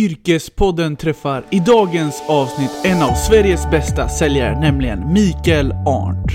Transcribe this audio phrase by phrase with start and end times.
[0.00, 6.32] Yrkespodden träffar i dagens avsnitt en av Sveriges bästa säljare, nämligen Mikael Arndt.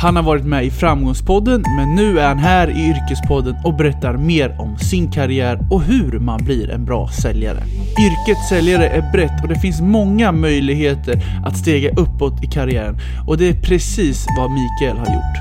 [0.00, 4.16] Han har varit med i Framgångspodden, men nu är han här i Yrkespodden och berättar
[4.16, 7.62] mer om sin karriär och hur man blir en bra säljare.
[8.00, 13.38] Yrket säljare är brett och det finns många möjligheter att stega uppåt i karriären och
[13.38, 15.36] det är precis vad Mikael har gjort.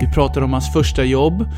[0.00, 1.48] Vi pratar om hans första jobb,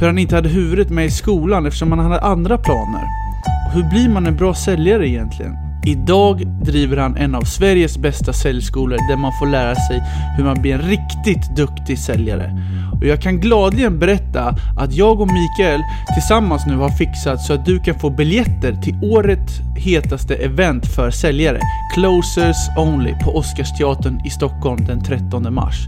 [0.00, 3.29] hur han inte hade huvudet med i skolan eftersom han hade andra planer.
[3.72, 5.56] Hur blir man en bra säljare egentligen?
[5.86, 10.02] Idag driver han en av Sveriges bästa säljskolor där man får lära sig
[10.36, 12.58] hur man blir en riktigt duktig säljare.
[13.00, 15.80] Och jag kan gladeligen berätta att jag och Mikael
[16.14, 21.10] tillsammans nu har fixat så att du kan få biljetter till årets hetaste event för
[21.10, 21.60] säljare,
[21.94, 25.86] Closers Only, på Oscarsteatern i Stockholm den 13 mars.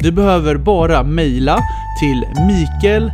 [0.00, 1.58] Du behöver bara mejla
[2.00, 3.10] till mikael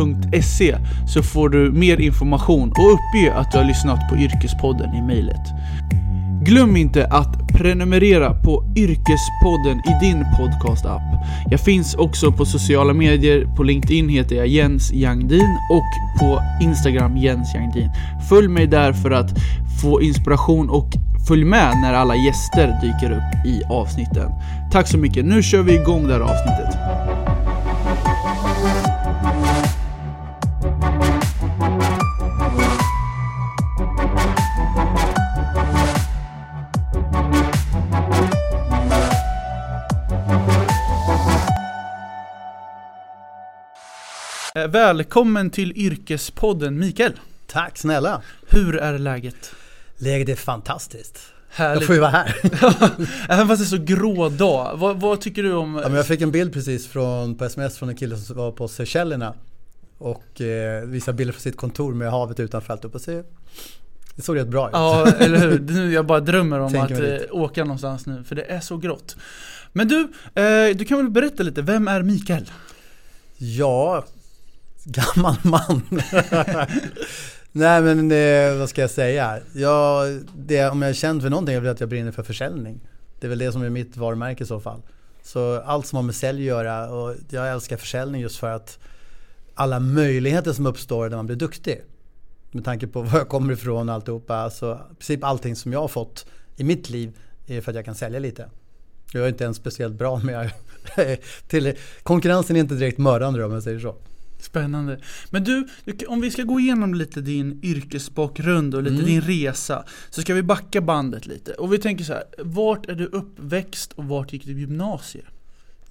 [0.00, 5.02] yrkespodden.se så får du mer information och uppge att du har lyssnat på Yrkespodden i
[5.02, 5.46] mejlet.
[6.42, 11.02] Glöm inte att prenumerera på Yrkespodden i din podcastapp.
[11.50, 13.46] Jag finns också på sociala medier.
[13.56, 17.90] På LinkedIn heter jag Jens Jangdin och på Instagram Jens Jangdin.
[18.28, 19.30] Följ mig där för att
[19.82, 20.90] få inspiration och
[21.28, 24.30] följ med när alla gäster dyker upp i avsnitten.
[24.72, 25.24] Tack så mycket.
[25.24, 27.29] Nu kör vi igång det här avsnittet.
[44.54, 47.12] Välkommen till Yrkespodden Mikael.
[47.46, 48.22] Tack snälla.
[48.48, 49.54] Hur är läget?
[49.98, 51.32] Läget är fantastiskt.
[51.50, 51.80] Härligt.
[51.80, 52.36] Jag får ju vara här.
[53.28, 54.76] Även fast det är så grå dag.
[54.76, 55.74] Vad, vad tycker du om...
[55.74, 58.52] Ja, men jag fick en bild precis från, på sms från en kille som var
[58.52, 59.34] på Seychellerna.
[59.98, 63.22] Och eh, visade bilder från sitt kontor med havet utanför allt upp och se.
[64.16, 64.72] Det såg rätt bra ut.
[64.72, 65.58] Ja, eller hur?
[65.58, 67.30] Nu jag bara drömmer om Tänker att eh, lite.
[67.30, 69.16] åka någonstans nu, för det är så grått.
[69.72, 70.00] Men du,
[70.34, 72.50] eh, du kan väl berätta lite, vem är Mikael?
[73.36, 74.04] Ja,
[74.84, 75.82] gammal man.
[77.52, 79.38] Nej men eh, vad ska jag säga?
[79.52, 80.04] Ja,
[80.36, 82.80] det, om jag är känd för någonting är väl att jag brinner för försäljning.
[83.20, 84.82] Det är väl det som är mitt varumärke i så fall.
[85.22, 88.78] Så allt som har med sälj att göra och jag älskar försäljning just för att
[89.54, 91.82] alla möjligheter som uppstår när man blir duktig.
[92.50, 94.50] Med tanke på var jag kommer ifrån och alltihopa.
[94.50, 96.26] Så i princip allting som jag har fått
[96.56, 98.50] i mitt liv är för att jag kan sälja lite.
[99.12, 100.50] Jag är inte ens speciellt bra men jag
[101.48, 103.96] till, konkurrensen är inte direkt mördande om jag säger så.
[104.40, 105.00] Spännande.
[105.30, 105.66] Men du,
[106.08, 109.06] om vi ska gå igenom lite din yrkesbakgrund och lite Mm.
[109.06, 111.52] din resa Så ska vi backa bandet lite.
[111.52, 115.24] Och vi tänker så här, vart är du uppväxt och vart gick du gymnasiet?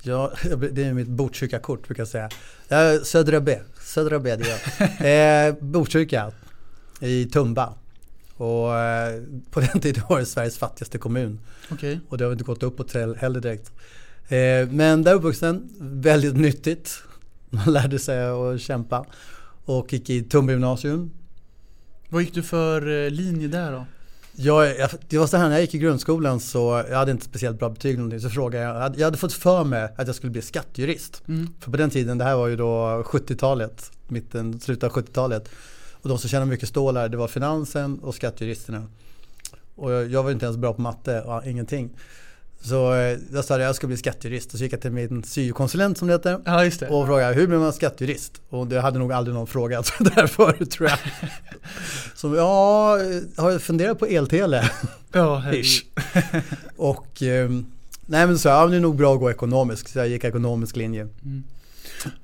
[0.02, 0.34] Ja,
[0.72, 2.30] det är mitt Botkyrka-kort brukar jag säga.
[3.04, 4.60] Södra B, Södra B det är
[5.00, 5.48] jag.
[5.48, 6.32] eh, Botkyrka
[7.00, 7.74] i Tumba.
[8.36, 9.22] Och eh,
[9.52, 11.40] på den tiden var det Sveriges fattigaste kommun.
[11.72, 12.00] Okej.
[12.10, 13.72] Och det har inte gått uppåt heller direkt.
[14.28, 17.04] Eh, men där uppvuxen, väldigt nyttigt.
[17.50, 19.06] Man lärde sig att kämpa.
[19.66, 21.12] Och gick i Tumba gymnasium.
[22.10, 23.86] Vad gick du för eh, linje där då?
[24.36, 27.26] Jag, jag, det var så här när jag gick i grundskolan så jag hade inte
[27.26, 28.20] speciellt bra betyg någonting.
[28.20, 31.24] Så frågade jag, jag hade, fått för mig att jag skulle bli skattejurist.
[31.28, 31.54] Mm.
[31.60, 35.50] För på den tiden, det här var ju då 70-talet, mitten, slutet av 70-talet.
[36.02, 38.88] Och de som tjänade mycket stålar, det var finansen och skattejuristerna.
[39.76, 41.90] Och jag, jag var inte ens bra på matte, och ingenting.
[42.62, 45.24] Så eh, jag sa att jag ska bli skattejurist och så gick jag till min
[45.24, 46.40] syokonsulent som det heter.
[46.46, 46.88] Ja, det.
[46.88, 48.42] Och frågade hur blir man skattejurist?
[48.50, 51.00] Och det hade nog aldrig någon frågat det där förut tror jag.
[52.16, 52.98] Så ja,
[53.38, 54.72] har jag funderat på eltele?
[55.12, 55.54] ja.
[55.54, 55.86] Ish.
[56.78, 57.50] Och eh,
[58.06, 59.88] nej men så ja, det är nog bra att gå ekonomisk.
[59.88, 61.02] Så jag gick ekonomisk linje.
[61.02, 61.44] Mm.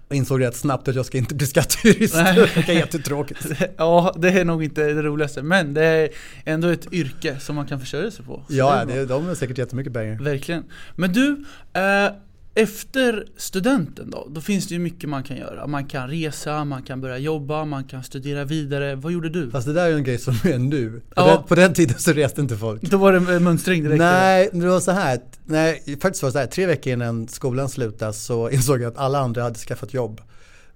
[0.08, 2.13] Och insåg rätt snabbt att jag ska inte bli skattejurist.
[2.13, 3.46] Det verkar jättetråkigt.
[3.78, 6.09] Ja, det är nog inte det roligaste, men det är
[6.46, 8.44] ändå ett yrke som man kan försörja sig på.
[8.47, 10.19] Så Ja, är det, de har säkert jättemycket pengar.
[10.19, 10.64] Verkligen.
[10.96, 11.44] Men du,
[11.74, 12.12] eh,
[12.57, 15.67] efter studenten då, då finns det ju mycket man kan göra.
[15.67, 18.95] Man kan resa, man kan börja jobba, man kan studera vidare.
[18.95, 19.51] Vad gjorde du?
[19.51, 20.89] Fast det där är en grej som är nu.
[20.99, 21.27] På, Ja.
[21.27, 22.81] den, på den tiden så reste inte folk.
[22.81, 23.99] Då var det mönstring direkt?
[23.99, 25.19] Nej, det var så här.
[25.46, 26.47] Nej, faktiskt var det så här.
[26.47, 30.22] Tre veckor innan skolan slutade så insåg jag att alla andra hade skaffat jobb.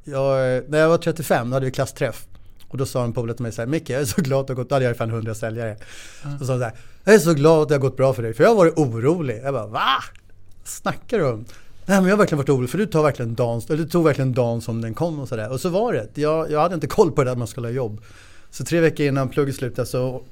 [0.03, 2.25] Jag, när jag var 35 då hade vi klassträff.
[2.67, 4.47] Och då sa en polare till mig så här, Micke jag är så glad att
[4.47, 5.77] det har gått, då hade jag fan 100 säljare.
[6.39, 6.73] Då sa han så här,
[7.03, 8.77] jag är så glad att det har gått bra för dig, för jag har varit
[8.77, 9.41] orolig.
[9.43, 9.87] Jag bara, va?
[10.63, 11.45] Snackar du om?
[11.89, 14.03] Nej men jag har verkligen varit orolig för du tar verkligen dagen, eller du tog
[14.03, 15.51] verkligen dagen som den kom och sådär.
[15.51, 16.17] Och så var det.
[16.21, 18.01] Jag, jag hade inte koll på det där att man skulle ha jobb.
[18.49, 20.23] Så tre veckor innan plugget slutade så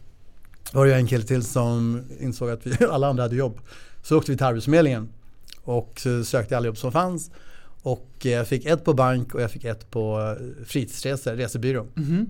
[0.74, 3.60] var det en kille till som insåg att vi, alla andra hade jobb.
[4.04, 5.10] Så åkte vi till Arbetsförmedlingen
[5.64, 7.32] och sökte alla jobb som fanns.
[7.82, 11.86] Och jag fick ett på bank och jag fick ett på eh, fritidsresor, resebyrå.
[11.94, 12.28] Mhm.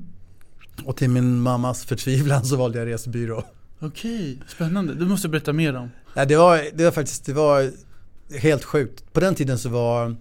[0.86, 3.44] Och till min mammas förtvivlan så valde jag resebyrå.
[3.80, 4.94] Okej, spännande.
[4.94, 5.90] Du måste berätta mer om.
[6.14, 7.72] Ja, det, var, det var faktiskt det var
[8.30, 9.14] helt sjukt.
[9.14, 10.16] På den tiden så var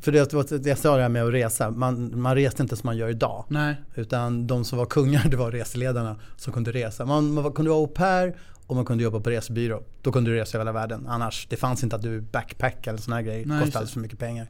[0.00, 0.10] för
[0.58, 3.08] det jag sa det här med att resa, man, man reste inte som man gör
[3.08, 3.44] idag.
[3.48, 3.76] Nej.
[3.94, 7.04] Utan de som var kungar det var reseledarna som kunde resa.
[7.04, 8.36] Man, man kunde vara au pair
[8.66, 9.82] och man kunde jobba på resebyrå.
[10.02, 11.06] Då kunde du resa över hela världen.
[11.08, 13.46] Annars, det fanns inte att du backpack eller sådana grejer.
[13.46, 14.46] Det kostade alldeles för mycket pengar.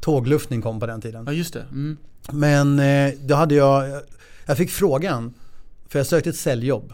[0.00, 1.24] Tågluftning kom på den tiden.
[1.26, 1.64] Ja just det.
[1.70, 1.96] Mm.
[2.30, 4.02] Men eh, då hade jag,
[4.46, 5.34] jag fick frågan,
[5.88, 6.92] för jag sökte ett säljjobb.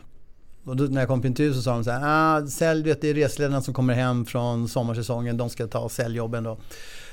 [0.68, 3.00] Och då, när jag kom på intervju så sa de så här, ah, sälj, vet,
[3.00, 6.58] det är reseledarna som kommer hem från sommarsäsongen, de ska ta säljjobben då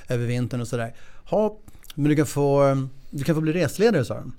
[0.08, 0.96] över vintern och sådär.
[1.32, 1.58] Ja,
[1.96, 2.78] men du kan, få,
[3.10, 4.36] du kan få bli resledare sa de.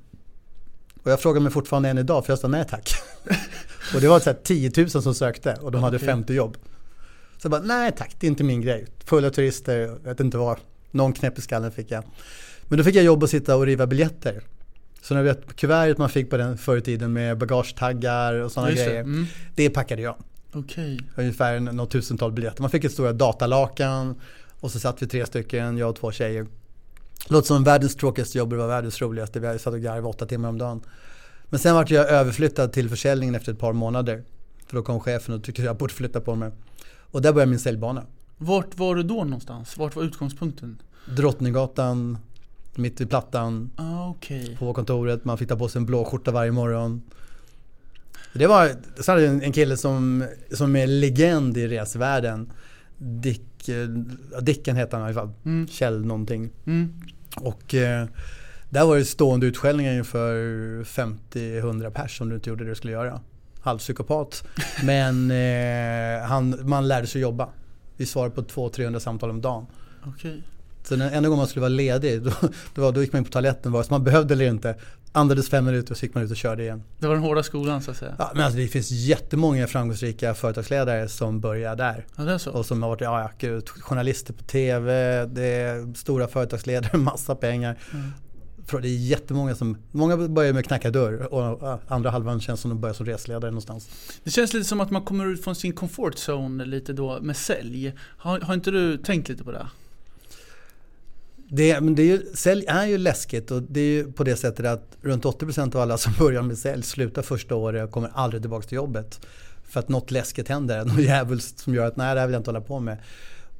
[1.02, 2.90] Och jag frågar mig fortfarande än idag för jag sa nej tack.
[3.94, 6.56] och det var så här 10 000 som sökte och de hade 50 jobb.
[7.38, 8.86] Så jag bara, nej tack, det är inte min grej.
[9.04, 10.58] Fulla turister, jag vet inte vad.
[10.90, 12.04] Någon knäpp i skallen fick jag.
[12.62, 14.42] Men då fick jag jobb att sitta och riva biljetter.
[15.06, 18.72] Så när vet kuvertet man fick på den förr i tiden med bagagetaggar och sådana
[18.72, 18.92] grejer.
[18.92, 18.98] Det.
[18.98, 19.26] Mm.
[19.54, 20.16] det packade jag.
[20.54, 20.98] Okay.
[21.16, 22.62] Ungefär något tusental biljetter.
[22.62, 24.20] Man fick ett stora datalakan
[24.60, 26.46] och så satt vi tre stycken, jag och två tjejer.
[27.26, 29.40] Låter som världens tråkigaste jobb, det var världens roligaste.
[29.40, 30.80] Vi satt och garvade åtta timmar om dagen.
[31.44, 34.24] Men sen vart jag överflyttad till försäljningen efter ett par månader.
[34.66, 36.50] För då kom chefen och tyckte jag borde flytta på mig.
[36.86, 38.02] Och där började min säljbana.
[38.36, 39.76] Vart var du då någonstans?
[39.76, 40.82] Vart var utgångspunkten?
[41.16, 42.18] Drottninggatan,
[42.78, 43.70] mitt i Plattan.
[43.76, 44.56] Ah, okay.
[44.56, 47.02] På kontoret, man fick ta på sig en blå skjorta varje morgon.
[48.32, 48.70] Det var
[49.00, 52.52] så hade en kille som, som är legend i resvärlden.
[52.98, 53.88] Dick, eh,
[54.42, 55.32] Dicken heter han i alla fall.
[55.44, 55.68] Mm.
[55.68, 56.50] Kjell någonting.
[56.66, 56.92] Mm.
[57.36, 58.06] Och eh,
[58.70, 60.34] där var det stående utskällningar inför
[60.84, 63.20] 50-100 pers som du inte gjorde det du skulle göra.
[63.60, 64.46] Halvpsykopat.
[64.84, 67.48] Men eh, han, man lärde sig jobba.
[67.96, 69.66] Vi svarade på 200-300 samtal om dagen.
[70.16, 70.40] Okay.
[70.88, 72.32] Så den enda gången man skulle vara ledig, då,
[72.74, 74.74] då, då gick man in på toaletten vare sig man behövde eller inte.
[75.12, 76.82] Andades fem minuter och så gick man ut och körde igen.
[76.98, 78.14] Det var den hårda skolan så att säga?
[78.18, 82.06] Ja, men alltså, det finns jättemånga framgångsrika företagsledare som börjar där.
[82.16, 82.50] Ja, det är så?
[82.50, 87.78] Och som har varit, ja, ja journalister på TV, det är stora företagsledare, massa pengar.
[87.92, 88.12] Mm.
[88.82, 92.68] Det är jättemånga som, många börjar med att knacka dörr och andra halvan känns som
[92.68, 93.88] de börjar som resledare någonstans.
[94.24, 97.36] Det känns lite som att man kommer ut från sin comfort zone lite då med
[97.36, 97.92] sälj.
[98.00, 99.66] Har, har inte du tänkt lite på det?
[101.48, 104.36] Det, men det är ju, sälj är ju läskigt och det är ju på det
[104.36, 108.10] sättet att runt 80% av alla som börjar med sälj slutar första året och kommer
[108.14, 109.20] aldrig tillbaka till jobbet.
[109.64, 112.40] För att något läskigt händer, något djävulskt som gör att nej det här vill jag
[112.40, 112.98] inte hålla på med.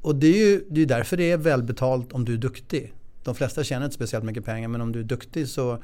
[0.02, 2.92] Och det är ju det är därför det är välbetalt om du är duktig.
[3.24, 5.82] De flesta tjänar inte speciellt mycket pengar men om du är duktig så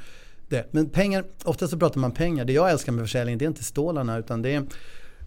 [0.48, 0.66] det.
[0.70, 2.44] Men pengar, ofta så pratar man pengar.
[2.44, 4.66] Det jag älskar med försäljning det är inte stålarna utan det är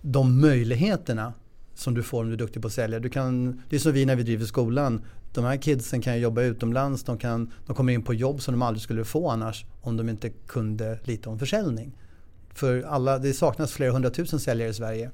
[0.01, 1.33] de möjligheterna
[1.75, 2.99] som du får om du är duktig på att sälja.
[2.99, 5.01] Du kan, det är som vi när vi driver skolan.
[5.33, 8.61] De här kidsen kan jobba utomlands, de, kan, de kommer in på jobb som de
[8.61, 11.97] aldrig skulle få annars om de inte kunde lite om försäljning.
[12.53, 15.11] För alla, det saknas flera hundratusen säljare i Sverige.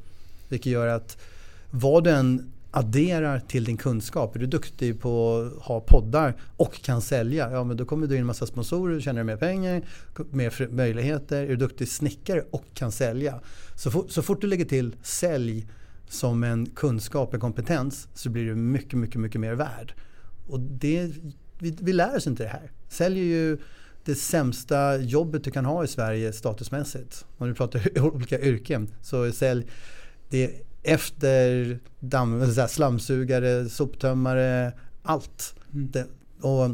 [0.50, 1.18] Vilket gör att
[1.72, 4.36] vad du än adderar till din kunskap.
[4.36, 8.16] Är du duktig på att ha poddar och kan sälja, ja men då kommer du
[8.16, 9.82] in en massa sponsorer, tjänar mer pengar,
[10.30, 11.44] mer möjligheter.
[11.44, 13.40] Är du duktig snickare och kan sälja.
[13.76, 15.68] Så, for, så fort du lägger till sälj
[16.12, 19.94] som en kunskap, en kompetens så blir du mycket, mycket, mycket mer värd.
[20.48, 21.12] Och det,
[21.60, 22.72] vi, vi lär oss inte det här.
[22.90, 23.58] Säljer ju
[24.06, 27.26] det sämsta jobbet du kan ha i Sverige statusmässigt.
[27.38, 29.68] Om du pratar olika yrken så är sälj
[30.30, 30.52] det
[30.84, 35.56] efter damm, så slamsugare, soptömmare, allt.
[35.74, 35.92] Mm.
[35.92, 36.08] Det,
[36.42, 36.70] och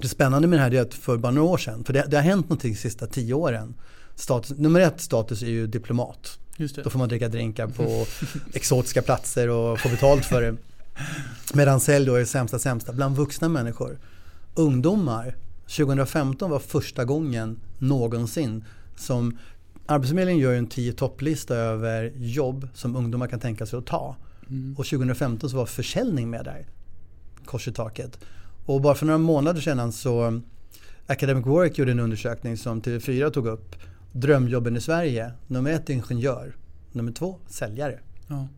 [0.00, 2.16] det spännande med det här är att för bara några år sedan, för det, det
[2.16, 3.74] har hänt någonting de sista tio åren.
[4.14, 6.38] Status, nummer ett status är ju diplomat.
[6.84, 8.06] Då får man dricka drinkar på
[8.54, 10.56] exotiska platser och få betalt för det.
[11.54, 13.98] Medan sälj då är sämsta sämsta bland vuxna människor.
[14.54, 15.36] Ungdomar,
[15.76, 18.64] 2015 var första gången någonsin
[18.96, 19.38] som
[19.86, 24.16] Arbetsförmedlingen gör en 10 topplista över jobb som ungdomar kan tänka sig att ta.
[24.48, 24.74] Mm.
[24.78, 26.66] Och 2015 så var försäljning med där.
[27.44, 28.18] Kors i taket.
[28.66, 30.40] Och bara för några månader sedan så
[31.06, 33.76] Academic Work gjorde en undersökning som TV4 tog upp.
[34.12, 35.32] Drömjobben i Sverige.
[35.46, 36.56] Nummer ett ingenjör.
[36.92, 37.98] Nummer två säljare.
[38.28, 38.48] Ja.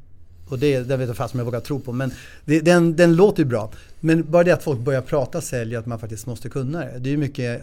[0.49, 1.93] Och det, det vet jag fast om jag vågar tro på.
[1.93, 2.13] Men
[2.45, 3.73] det, den, den låter ju bra.
[4.01, 6.99] Men bara det att folk börjar prata sälj, att man faktiskt måste kunna det.
[6.99, 7.63] Det är ju mycket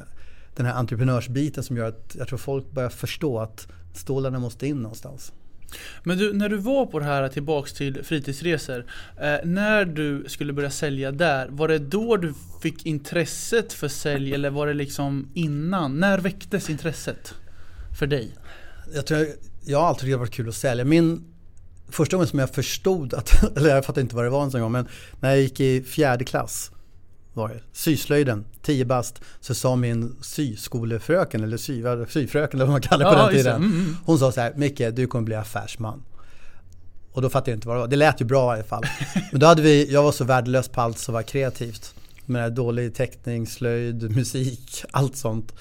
[0.55, 4.81] den här entreprenörsbiten som gör att jag tror folk börjar förstå att stålarna måste in
[4.81, 5.31] någonstans.
[6.03, 8.85] Men du, när du var på det här tillbaks till fritidsresor.
[9.21, 14.33] Eh, när du skulle börja sälja där, var det då du fick intresset för sälj
[14.33, 15.99] eller var det liksom innan?
[15.99, 17.33] När väcktes intresset
[17.99, 18.31] för dig?
[18.93, 19.27] Jag, tror jag,
[19.65, 20.85] jag har alltid tyckt det varit kul att sälja.
[20.85, 21.23] Min
[21.89, 24.61] första gången som jag förstod att, eller jag fattar inte vad det var en sån
[24.61, 24.87] gång, men
[25.19, 26.71] när jag gick i fjärde klass
[27.33, 32.81] var det, syslöjden, 10 bast, så sa min syskolefröken eller sy, syfröken eller vad man
[32.81, 33.55] kallar det på Ja, den tiden.
[33.55, 33.97] Mm, mm.
[34.05, 36.03] Hon sa så här, Micke du kommer bli affärsman.
[37.11, 37.87] Och då fattade jag inte vad det var.
[37.87, 38.83] Det lät ju bra i alla fall.
[39.31, 41.95] Men då hade vi, jag var så värdelös på allt som var kreativt.
[42.25, 45.53] Med dålig teckning, slöjd, musik, allt sånt.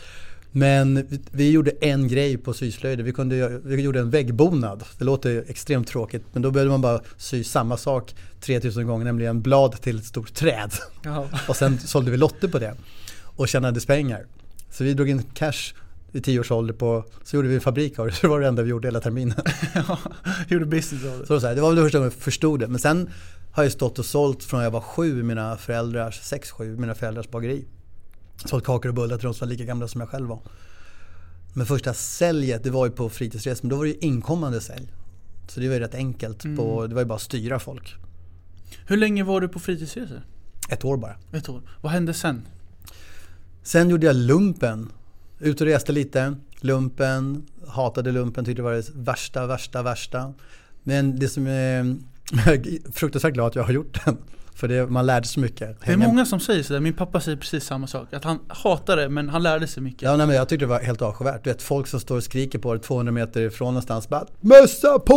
[0.58, 3.04] Men vi, vi gjorde en grej på syslöjden.
[3.04, 4.84] Vi, kunde, vi gjorde en väggbonad.
[4.98, 6.22] Det låter extremt tråkigt.
[6.32, 9.04] Men då behövde man bara sy samma sak 3000 gånger.
[9.04, 10.72] Nämligen blad till ett stort träd.
[11.48, 12.74] Och sen sålde vi lotter på det.
[13.36, 14.26] Och tjänade pengar.
[14.70, 15.74] Så vi drog in cash
[16.12, 18.12] i tio års ålder på, så gjorde vi en fabrik av det.
[18.12, 19.36] Så det var det enda vi gjorde hela terminen.
[20.48, 21.26] Gjorde business av det.
[21.26, 22.68] Så det, var så här, det var väl det första gången jag förstod det.
[22.68, 23.10] Men sen
[23.52, 27.28] har jag stått och sålt från jag var sju mina föräldrars, sex, sju, mina föräldrars
[27.28, 27.64] bageri.
[28.44, 30.40] Sålt kakor och bullar till de som var lika gamla som jag själv var.
[31.54, 34.92] Men första säljet, det var ju på fritidsresor, men då var det ju inkommande sälj.
[35.48, 36.42] Så det var ju rätt enkelt.
[36.56, 37.94] På, det var ju bara att styra folk.
[38.86, 40.22] Hur länge var du på fritidsresor?
[40.70, 41.16] Ett år bara.
[41.32, 41.62] Ett år.
[41.80, 42.42] Vad hände sen?
[43.62, 44.92] Sen gjorde jag lumpen.
[45.38, 46.34] Ut och reste lite.
[46.60, 50.34] Lumpen, hatade lumpen, tyckte det var det värsta, värsta, värsta.
[50.82, 51.96] Men det som är
[52.46, 54.16] jag är fruktansvärt glad att jag har gjort den.
[54.58, 55.80] För det, man lärde sig mycket.
[55.84, 58.12] Det är många som säger sådär, min pappa säger precis samma sak.
[58.12, 60.02] Att han hatar det men han lärde sig mycket.
[60.02, 61.44] Ja, nej, men jag tyckte det var helt avskyvärt.
[61.44, 64.98] Du vet folk som står och skriker på det 200 meter ifrån någonstans bara Mössa
[64.98, 65.14] på!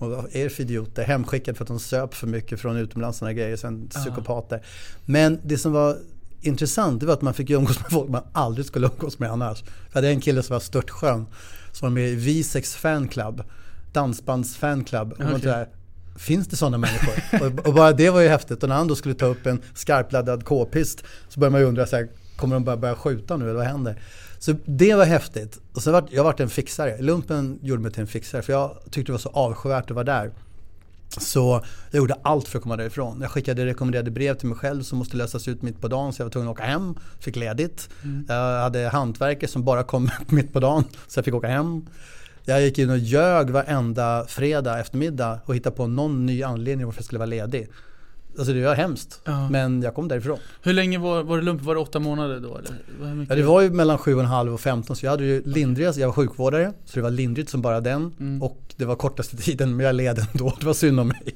[0.00, 1.02] och vad är det för idioter?
[1.02, 3.56] Hemskickade för att de söp för mycket från utomlands sådana grejer.
[3.56, 4.62] Sen psykopater.
[5.04, 5.96] Men det som var
[6.40, 9.62] intressant det var att man fick umgås med folk man aldrig skulle umgås med annars.
[9.88, 11.26] Jag hade en kille som var störtskön.
[11.72, 13.42] Som var med i Visex fanclub.
[13.92, 15.12] Dansbands fanclub.
[15.12, 15.40] Och man Okej.
[15.40, 15.68] sådär,
[16.18, 17.14] Finns det sådana människor?
[17.46, 18.62] och, och bara det var ju häftigt.
[18.62, 21.86] Och när han då skulle ta upp en skarpladdad k-pist så började man ju undra
[21.86, 24.00] så här, kommer de bara börja skjuta nu eller vad händer?
[24.38, 25.58] Så det var häftigt.
[25.72, 27.02] Och sen vart jag vart en fixare.
[27.02, 30.04] Lumpen gjorde mig till en fixare för jag tyckte det var så avskyvärt att vara
[30.04, 30.32] där.
[31.08, 33.20] Så jag gjorde allt för att komma därifrån.
[33.20, 36.20] Jag skickade rekommenderade brev till mig själv som måste lösas ut mitt på dagen så
[36.20, 36.94] jag var tvungen att åka hem.
[37.20, 37.88] Fick ledigt.
[38.28, 41.86] Jag hade hantverkare som bara kom mitt på dagen så jag fick åka hem.
[42.48, 46.98] Jag gick in och ljög varenda fredag eftermiddag och hittade på någon ny anledning varför
[46.98, 47.68] jag skulle vara ledig.
[48.38, 49.20] Alltså det var hemskt.
[49.24, 49.48] Ja.
[49.50, 50.38] Men jag kom därifrån.
[50.62, 51.66] Hur länge var, var det lumpen?
[51.66, 52.70] Var det åtta månader då eller?
[53.28, 56.12] Ja, det var ju mellan 7,5 och 15 så jag hade ju lindrigast, jag var
[56.14, 58.42] sjukvårdare så det var lindrigt som bara den Mm.
[58.42, 61.34] och det var kortaste tiden men jag led ändå, det var synd om mig.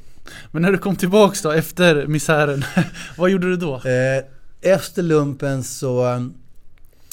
[0.51, 2.65] Men när du kom tillbaks då efter misären,
[3.19, 3.75] vad gjorde du då?
[3.75, 4.25] Eh,
[4.61, 6.21] efter lumpen så eh,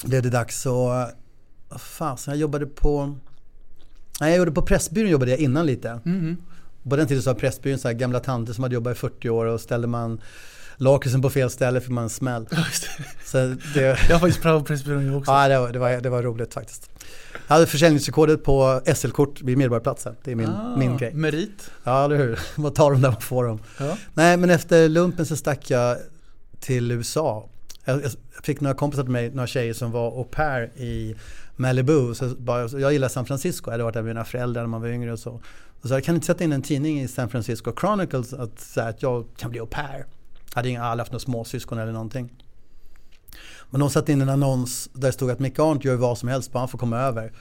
[0.06, 1.06] blev det dags så,
[1.78, 3.16] fasen, jag jobbade på,
[4.22, 6.00] nej jag jobbade på Pressbyrån jobbade jag innan lite.
[6.04, 6.38] Mhm.
[6.90, 9.30] På den tiden så var Pressbyrån så här gamla tanter som hade jobbat i 40
[9.30, 10.22] år och ställde man
[10.78, 12.48] lakritsen på fel ställe fick man en smäll.
[12.52, 13.40] Ja,
[13.74, 13.80] det.
[14.10, 15.32] Jag har faktiskt prövat Pressbyrån jag också.
[15.32, 16.90] ja, det, var, det, var, det var roligt faktiskt.
[17.48, 20.16] Jag hade försäljningsrekordet på SL-kort vid Medborgarplatsen.
[20.24, 21.14] Det är min, Ah, min grej.
[21.14, 21.72] Merit.
[21.84, 22.40] Ja, eller hur?
[22.62, 23.60] Man tar dem där man får dem.
[23.80, 23.98] Ja.
[24.14, 25.98] Nej, men efter lumpen så stack jag
[26.60, 27.50] till USA.
[27.86, 28.12] Jag, jag
[28.44, 31.16] fick några kompisar till mig, några tjejer som var au pair i
[31.60, 32.14] Malibu.
[32.16, 34.82] Så bara, jag gillar San Francisco, jag hade varit där med mina föräldrar när man
[34.82, 35.42] var yngre och så.
[35.82, 38.82] Och så jag kan inte sätta in en tidning i San Francisco Chronicles att, så
[38.82, 40.06] här, att jag kan bli au pair.
[40.50, 42.30] Jag hade inga, aldrig haft några småsyskon eller någonting.
[43.70, 46.30] Men de satte in en annons där det stod att Mick Arndt gör vad som
[46.30, 47.32] helst, bara han får komma över.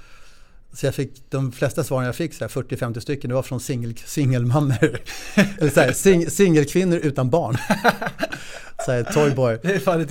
[0.78, 3.61] Så jag fick, de flesta svaren jag fick, så här 40-50 stycken, det var från
[3.61, 5.00] singel, singelmammor.
[5.58, 7.56] Eller så här, sing, singelkvinnor utan barn.
[8.85, 9.58] Så här, toyboy.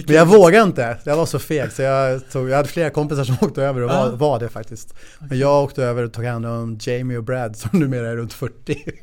[0.08, 3.24] Men jag vågade inte, jag var så feg så jag, tog, jag hade flera kompisar
[3.24, 4.16] som åkte över och var, Ja.
[4.16, 4.94] var det faktiskt.
[5.20, 8.34] Men jag åkte över och tog hand om Jamie och Brad som numera är runt
[8.34, 8.94] 40.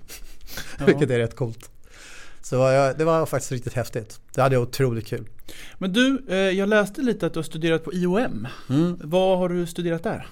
[0.79, 0.85] Ja.
[0.87, 1.71] Vilket är rätt coolt.
[2.43, 4.21] Så jag, det var faktiskt riktigt häftigt.
[4.35, 5.29] Det hade jag otroligt kul.
[5.79, 8.49] Men du, eh, jag läste lite att du har studerat på IOM.
[8.71, 8.97] Mm.
[9.05, 10.27] Vad har du studerat där?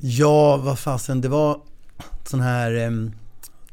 [0.00, 1.60] Ja, vad fasen, det var
[2.24, 3.10] sån här,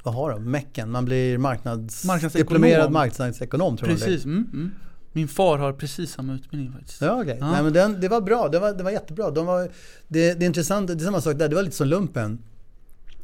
[0.03, 2.61] vad har de, mecken, man blir marknads, Marknadsekonom.
[2.61, 3.87] diplomerad marknadsekonom tror.
[3.89, 4.71] Precis, mm, mm.
[5.11, 7.01] Min far har precis samma utbildning faktiskt.
[7.01, 7.37] Ja, okej.
[7.39, 7.51] Ja.
[7.51, 9.31] Nej, men den, det var bra, det var, det var jättebra.
[9.31, 9.69] De var,
[10.07, 12.39] det, det är intressant, det är samma sak där, det var lite som lumpen.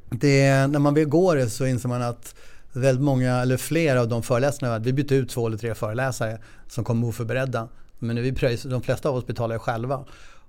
[0.10, 2.36] Det, när man går det så inser man att
[2.72, 6.84] väldigt många, eller flera av de föreläsarna vi bytte ut två eller tre föreläsare som
[6.84, 7.68] kom oförberedda.
[8.00, 10.06] Men vi pröjs, de flesta av oss betalar själva.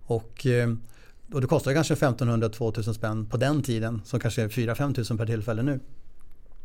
[0.07, 0.47] Och,
[1.33, 5.27] och det kostade kanske 1500-2000 spänn på den tiden, som kanske är 4-5 tusen per
[5.27, 5.81] tillfälle nu.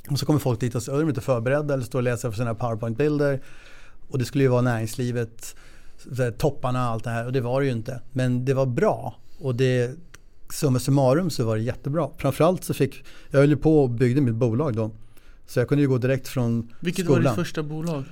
[0.10, 2.32] Och så kommer folk dit och så är de inte förberedda eller står och läser
[2.32, 3.42] för sina powerpoint-bilder.
[4.10, 5.56] Och det skulle ju vara näringslivet,
[6.38, 8.02] topparna och allt det här och det var det ju inte.
[8.12, 9.92] Men det var bra och det
[10.54, 12.10] summa summarum så var det jättebra.
[12.18, 14.92] Framförallt så fick, jag höll ju på och byggde mitt bolag då.
[15.48, 17.24] Så jag kunde ju gå direkt från Vilket skolan.
[17.24, 18.04] var ditt första bolag?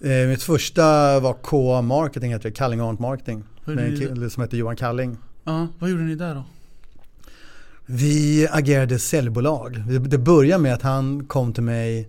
[0.00, 3.44] Eh, mitt första var KA Marketing, heter det, Kalling Arndt Marketing.
[3.64, 5.16] Med en kille som heter Johan Kalling.
[5.44, 6.44] Ja, vad gjorde ni där då?
[7.86, 9.82] Vi agerade säljbolag.
[10.08, 12.08] Det- började med att han kom till mig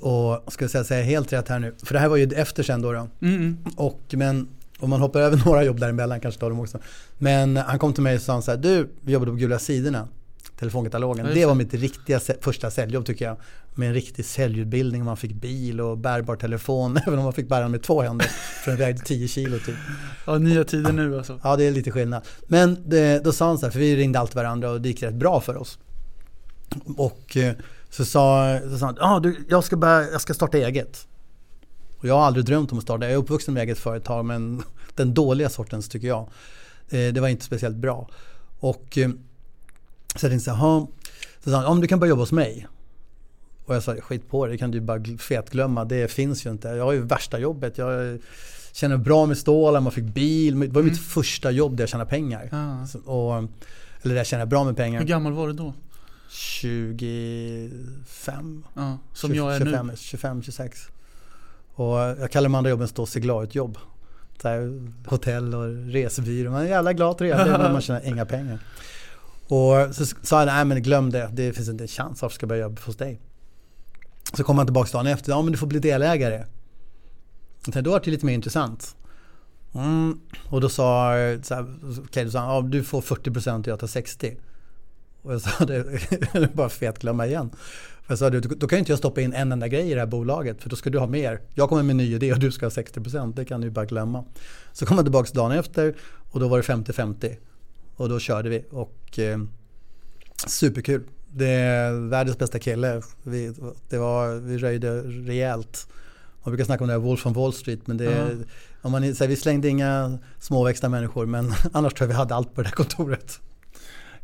[0.00, 2.82] Och ska jag säga helt rätt här nu, för det här var ju efter sen
[2.82, 2.92] då.
[2.92, 3.08] då.
[3.22, 3.56] Mm.
[3.76, 4.48] Och, men
[4.78, 6.78] om man hoppar över några jobb däremellan kanske tar dem också.
[7.18, 10.08] Men han kom till mig och sa så här, du, vi jobbade på Gula Sidorna,
[10.60, 11.26] telefonkatalogen.
[11.34, 13.36] Det var mitt riktiga första säljjobb tycker jag.
[13.74, 17.62] Med en riktig säljutbildning, man fick bil och bärbar telefon, även om man fick bära
[17.62, 18.26] den med två händer.
[18.64, 19.74] För den vägde 10 kilo typ.
[20.26, 21.40] Ja, nya tider nu alltså.
[21.42, 22.22] Ja, det är lite skillnad.
[22.46, 25.02] Men det, då sa han så här, för vi ringde alltid varandra och det gick
[25.02, 25.78] rätt bra för oss.
[26.96, 27.54] Och eh,
[27.90, 31.06] så sa, så sa han, ah, du, jag, ska börja, jag ska starta eget.
[31.98, 34.62] Och jag har aldrig drömt om att starta, jag är uppvuxen med eget företag men
[34.94, 36.28] den dåliga sortens tycker jag.
[36.88, 38.08] Eh, det var inte speciellt bra.
[38.60, 39.10] Och eh,
[40.16, 40.86] så jag tänkte så här,
[41.44, 42.66] så sa han, om du kan börja jobba hos mig.
[43.66, 46.50] Och jag sa, skit på det, det kan du bara gl- fetglömma, det finns ju
[46.50, 46.68] inte.
[46.68, 48.18] Jag har ju värsta jobbet, jag
[48.72, 50.60] känner bra med stålar, man fick bil.
[50.60, 51.04] Det var mitt Mm.
[51.04, 52.48] första jobb där jag tjänade pengar.
[52.86, 53.34] Så- Och,
[54.02, 55.02] eller där jag tjänade bra med Hur pengar.
[55.02, 55.74] gammal var du då?
[56.30, 58.64] 25.
[58.74, 59.92] Ja, som jag är 25, nu.
[59.96, 60.80] 25, 26.
[61.74, 63.78] Och jag kallar de andra jobben stå sig glad jobb.
[64.42, 66.50] Så här, hotell och resebyrå.
[66.50, 68.58] Man är jävla glad och trevlig men man tjänar inga pengar.
[69.50, 71.30] Och så sa jag, nej men glöm det.
[71.32, 72.22] Det finns inte en chans.
[72.22, 73.20] Varför ska jag börja jobba hos dig?
[74.32, 75.32] Så kom han tillbaka dagen efter.
[75.32, 76.34] Ja men du får bli delägare.
[76.34, 78.96] Jag tänkte, då var det lite mer intressant.
[79.74, 80.20] Mm.
[80.48, 83.86] Och då sa så här, då sa han, ja, du får 40% och jag tar
[83.86, 84.36] 60%.
[85.22, 87.50] Och jag sa det, är bara fet glömma igen.
[88.02, 89.94] För jag sa det, då kan ju inte jag stoppa in en enda grej i
[89.94, 91.40] det här bolaget för då ska du ha mer.
[91.54, 93.84] Jag kommer med en ny idé och du ska ha 60%, det kan du bara
[93.84, 94.24] glömma.
[94.72, 95.94] Så kom han tillbaka dagen efter
[96.30, 97.36] och då var det 50-50.
[98.00, 99.38] Och då körde vi och eh,
[100.46, 101.02] superkul.
[101.32, 103.02] Det är världens bästa kille.
[103.22, 103.54] Vi,
[103.88, 105.88] det var, vi röjde rejält.
[106.44, 108.28] Man brukar snacka om det här Wolf on Wall Street men det, Ja.
[108.82, 112.34] om man, så här, vi slängde inga småväxta människor men annars tror jag vi hade
[112.34, 113.40] allt på det här kontoret.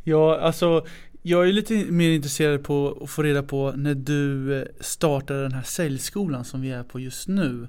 [0.03, 0.85] Ja, alltså
[1.21, 5.51] jag är lite mer intresserad på att få reda på när du eh, startade den
[5.53, 7.67] här säljskolan som vi är på just nu.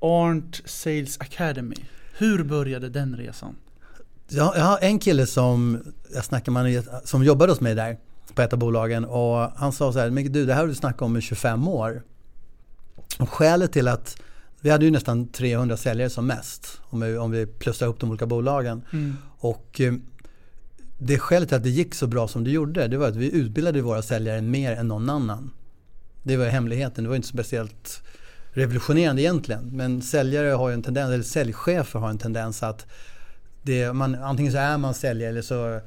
[0.00, 1.76] Arnt Sales Academy.
[2.18, 3.56] Hur började den resan?
[4.32, 5.82] Jag, jag har en kille som
[6.14, 7.98] jag snackar med, som jobbade hos mig där
[8.34, 10.74] på ett av bolagen och han sa så här, men du det här har du
[10.74, 12.02] snackat om i 25 år.
[13.18, 14.16] Och skälet till att
[14.60, 18.10] vi hade ju nästan 300 säljare som mest om vi, om vi plussar ihop de
[18.10, 18.82] olika bolagen.
[19.38, 19.94] Och eh,
[20.98, 23.32] det skälet till att det gick så bra som det gjorde det var att vi
[23.32, 25.50] utbildade våra säljare mer än någon annan.
[26.22, 28.02] Det var hemligheten, det var inte speciellt
[28.52, 29.70] revolutionerande egentligen.
[29.72, 32.86] Men säljare har ju en tendens, eller säljchefer har en tendens att
[33.62, 35.80] det, man, antingen så är man säljare eller så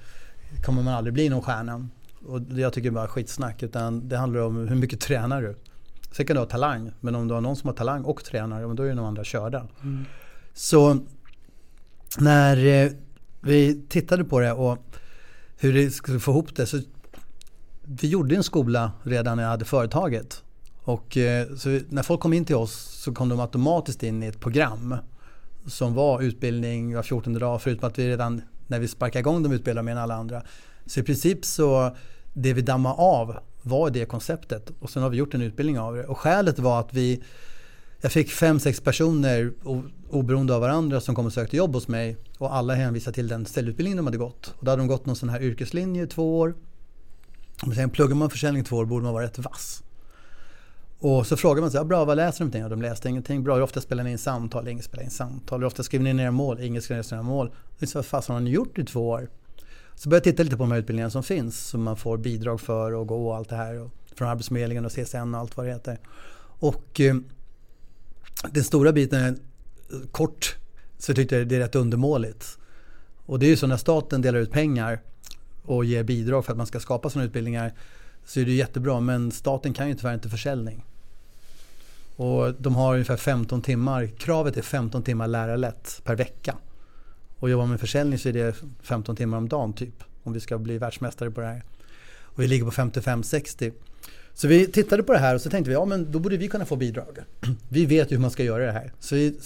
[0.65, 1.89] kommer man aldrig bli någon stjärna.
[2.25, 3.63] Och jag tycker bara skitsnack.
[3.63, 5.55] Utan det handlar om hur mycket tränar du.
[6.11, 6.91] Sen kan du ha talang.
[6.99, 9.23] Men om du har någon som har talang och tränar, då är ju de andra
[9.23, 9.67] körda.
[9.83, 10.05] Mm.
[10.53, 10.99] Så
[12.17, 12.91] när eh,
[13.41, 14.77] vi tittade på det och
[15.57, 16.65] hur vi skulle få ihop det.
[16.65, 16.81] Så
[17.83, 20.43] vi gjorde en skola redan när jag hade företaget.
[20.83, 24.27] Och eh, så när folk kom in till oss så kom de automatiskt in i
[24.27, 24.95] ett program
[25.67, 29.51] som var utbildning var 14 dag förutom att vi redan när vi sparkade igång de
[29.51, 30.43] utbildade mer än alla andra.
[30.85, 31.95] Så i princip så
[32.33, 35.95] det vi dammade av var det konceptet och sen har vi gjort en utbildning av
[35.95, 36.05] det.
[36.05, 37.23] Och skälet var att vi
[38.01, 39.53] jag fick fem, sex personer
[40.09, 43.45] oberoende av varandra som kom och sökte jobb hos mig och alla hänvisade till den
[43.45, 44.53] ställutbildning de hade gått.
[44.59, 46.55] Och då hade de gått någon sån här yrkeslinje i två år.
[47.65, 49.83] Men sen pluggar man försäljning i två år borde man vara rätt vass.
[51.05, 52.61] Och så frågar man sig, ja, bra vad läser de för någonting?
[52.61, 53.43] Ja, de läste ingenting.
[53.43, 54.67] Bra, hur ofta spelar ni in samtal?
[54.67, 55.59] Ingen spelar in samtal.
[55.59, 56.59] Hur ofta skriver ni ner mål?
[56.61, 57.51] Ingen skriver ner sina mål.
[57.83, 59.29] Så, vad fasen har ni gjort i två år?
[59.95, 62.61] Så började jag titta lite på de här utbildningarna som finns som man får bidrag
[62.61, 63.79] för och gå och allt det här.
[63.79, 65.99] Och från Arbetsförmedlingen och CSN och allt vad det heter.
[66.59, 67.15] Och eh,
[68.51, 69.35] den stora biten är
[70.11, 70.55] kort
[70.97, 72.57] så tyckte jag det är rätt undermåligt.
[73.25, 75.01] Och det är ju så när staten delar ut pengar
[75.63, 77.73] och ger bidrag för att man ska skapa sådana utbildningar
[78.25, 80.85] så är det jättebra men staten kan ju tyvärr inte försäljning.
[82.23, 86.55] Och de har ungefär 15 timmar, kravet är 15 timmar lärarlätt per vecka.
[87.39, 90.03] Och jobbar med försäljning så är det 15 timmar om dagen typ.
[90.23, 91.63] Om vi ska bli världsmästare på det här.
[92.21, 93.71] Och vi ligger på 55-60.
[94.33, 96.47] Så vi tittade på det här och så tänkte vi, ja men då borde vi
[96.47, 97.19] kunna få bidrag.
[97.69, 98.93] Vi vet ju hur man ska göra det här.
[98.99, 99.39] Så vi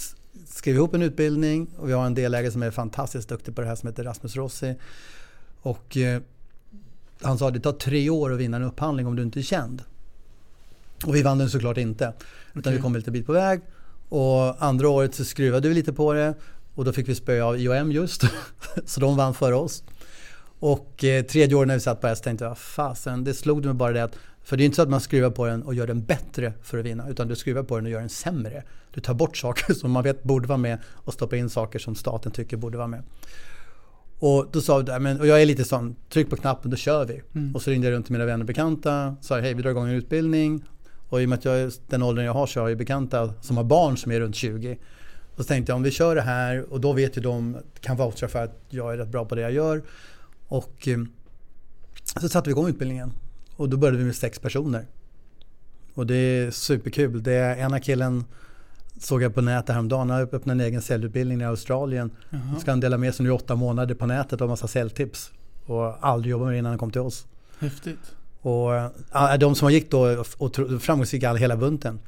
[0.47, 3.67] skrev ihop en utbildning och vi har en delägare som är fantastiskt duktig på det
[3.67, 4.75] här som heter Rasmus Rossi.
[5.61, 6.21] Och eh,
[7.21, 9.43] han sa att det tar tre år att vinna en upphandling om du inte är
[9.43, 9.83] känd.
[11.05, 12.05] Och vi vann den såklart inte.
[12.49, 12.73] Utan Okej.
[12.73, 13.61] vi kom lite bit på väg.
[14.09, 16.33] Och andra året så skruvade vi lite på det.
[16.75, 18.21] Och då fick vi spö av IOM just.
[18.85, 19.83] så de vann före oss.
[20.59, 23.73] Och eh, tredje året när vi satt på S tänkte jag, fasen, det slog mig
[23.73, 25.87] bara det att för det är inte så att man skruvar på den och gör
[25.87, 27.09] den bättre för att vinna.
[27.09, 28.63] Utan du skruvar på den och gör den sämre.
[28.93, 31.95] Du tar bort saker som man vet borde vara med och stoppar in saker som
[31.95, 33.03] staten tycker borde vara med.
[34.19, 36.77] Och då sa vi, "Nej, men, och jag är lite sån, tryck på knappen, då
[36.77, 37.21] kör vi.
[37.35, 37.55] Mm.
[37.55, 39.87] Och så ringde jag runt till mina vänner och bekanta, sa hej vi drar igång
[39.87, 40.63] en utbildning.
[41.09, 43.33] Och i och med att jag är den åldern jag har så har jag bekanta
[43.41, 44.77] som har barn som är runt 20.
[45.35, 47.97] Och så tänkte jag om vi kör det här och då vet ju de, kan
[47.97, 49.81] voucha för att jag är rätt bra på det jag gör.
[50.47, 50.97] Och eh,
[52.21, 53.13] så satte vi igång utbildningen.
[53.55, 54.85] Och då började vi med sex personer.
[55.93, 57.23] Och det är superkul.
[57.23, 58.23] Det är ena killen
[58.99, 60.09] såg jag på nätet häromdagen.
[60.09, 62.11] Han har öppnat en egen säljutbildning i Australien.
[62.29, 62.59] Uh-huh.
[62.59, 65.31] Ska han dela med sig nu i åtta månader på nätet och massa säljtips.
[65.65, 67.25] Och aldrig jobbat med det innan han kom till oss.
[67.59, 68.16] Häftigt.
[68.41, 68.71] Och
[69.39, 71.99] de som gick då och framgångsrika hela bunten.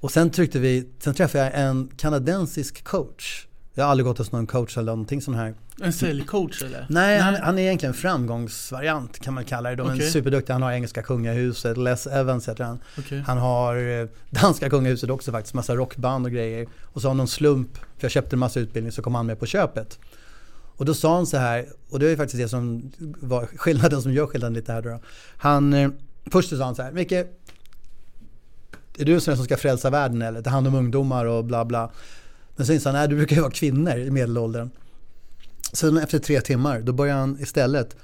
[0.00, 3.46] Och sen tryckte vi, sen träffade jag en kanadensisk coach.
[3.74, 5.54] Jag har aldrig gått hos någon coach eller någonting sån här.
[5.82, 6.86] En säljcoach eller?
[6.88, 7.18] Nej.
[7.18, 9.76] Han, han, är egentligen framgångsvariant kan man kalla det.
[9.76, 10.10] De är okay.
[10.10, 10.54] superduktiga.
[10.54, 12.78] Han har engelska kungahuset, Les Evans heter han.
[12.98, 13.18] Okay.
[13.18, 16.66] Han har eh, danska kungahuset också faktiskt, massa rockband och grejer.
[16.82, 19.38] Och så av någon slump, för jag köpte en massa utbildning, så kom han med
[19.38, 19.98] på köpet.
[20.76, 24.12] Och då sa han så här, och det är faktiskt det som var skillnaden som
[24.12, 25.00] gör skillnaden lite här då.
[25.36, 25.90] Han, eh,
[26.30, 27.12] först så sa han så här, Micke,
[28.98, 31.64] är du en sån som ska frälsa världen eller ta hand om ungdomar och bla
[31.64, 31.90] bla.
[32.56, 34.70] Men sen sa han, nej du brukar ju vara kvinnor i medelåldern.
[35.72, 37.96] Sen efter tre timmar, då började han istället,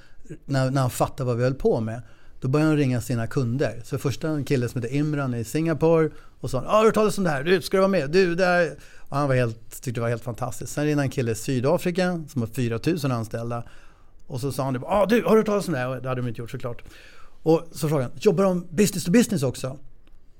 [0.44, 2.02] när, när han fattade vad vi höll på med,
[2.40, 3.80] då började han ringa sina kunder.
[3.84, 7.18] Så första en kille som heter Imran i Singapore och sa har du hört talas
[7.18, 7.44] om det här?
[7.44, 8.10] Du, ska du vara med?
[8.10, 8.76] Du, där.
[9.12, 10.72] Och han var helt, tyckte det var helt fantastiskt.
[10.72, 13.64] Sen ringde en kille i Sydafrika som har 4000 anställda.
[14.26, 16.00] Och så sa han, typ, ah, du, har du hört talas om det här?
[16.00, 16.82] Det hade de inte gjort såklart.
[17.42, 19.78] Och så frågade han, jobbar de business to business också?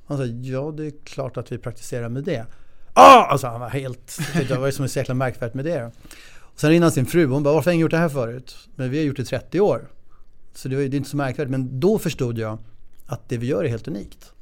[0.07, 2.47] Han sa, ja det är klart att vi praktiserar med det.
[2.93, 3.25] Ah!
[3.25, 5.93] Alltså han var helt, det var ju som en så jäkla märkvärdigt med det.
[6.39, 8.69] Och sen ringde han sin fru, hon bara, varför har ingen gjort det här förut?
[8.77, 9.89] Men vi har gjort det i 30 år.
[10.55, 11.51] Så det, var, det är inte så märkvärdigt.
[11.51, 12.59] Men då förstod jag
[13.07, 14.33] att det vi gör är helt unikt.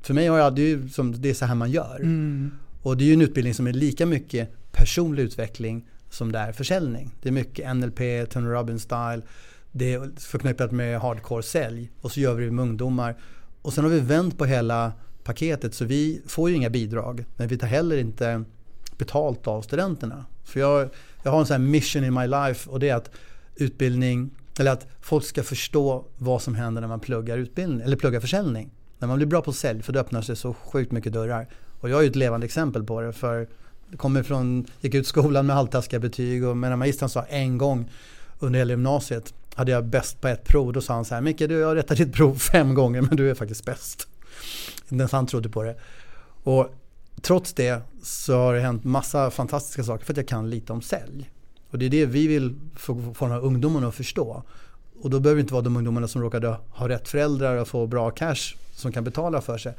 [0.00, 1.96] För mig har jag, det är, som, det är så här man gör.
[1.96, 2.50] Mm.
[2.82, 6.52] Och det är ju en utbildning som är lika mycket personlig utveckling som det är
[6.52, 7.14] försäljning.
[7.22, 9.22] Det är mycket NLP, Tony Robbins style.
[9.72, 11.90] Det är förknippat med hardcore sälj.
[12.00, 13.16] Och så gör vi det med ungdomar.
[13.62, 14.92] Och sen har vi vänt på hela
[15.24, 17.24] paketet så vi får ju inga bidrag.
[17.36, 18.44] Men vi tar heller inte
[18.98, 20.24] betalt av studenterna.
[20.44, 20.88] För jag,
[21.22, 23.10] jag har en sån här mission in my life och det är att
[23.54, 28.20] utbildning, eller att folk ska förstå vad som händer när man pluggar utbildning, eller pluggar
[28.20, 28.70] försäljning.
[28.98, 31.48] När man blir bra på sälj, för det öppnar sig så sjukt mycket dörrar.
[31.82, 33.12] Och jag är ju ett levande exempel på det.
[33.12, 33.48] För
[33.90, 37.90] jag kommer från, gick ut skolan med halvtaskiga betyg och medan magistern sa en gång
[38.38, 40.72] under hela gymnasiet hade jag bäst på ett prov.
[40.72, 43.30] Då sa han så här, Micke du har rättat ditt prov fem gånger men du
[43.30, 44.08] är faktiskt bäst.
[44.88, 45.76] Inte ens han trodde på det.
[46.42, 46.74] Och
[47.20, 50.82] trots det så har det hänt massa fantastiska saker för att jag kan lite om
[50.82, 51.30] sälj.
[51.70, 54.42] Och det är det vi vill få, få de här ungdomarna att förstå.
[55.00, 57.86] Och då behöver det inte vara de ungdomarna som råkade ha rätt föräldrar och få
[57.86, 59.74] bra cash som kan betala för sig.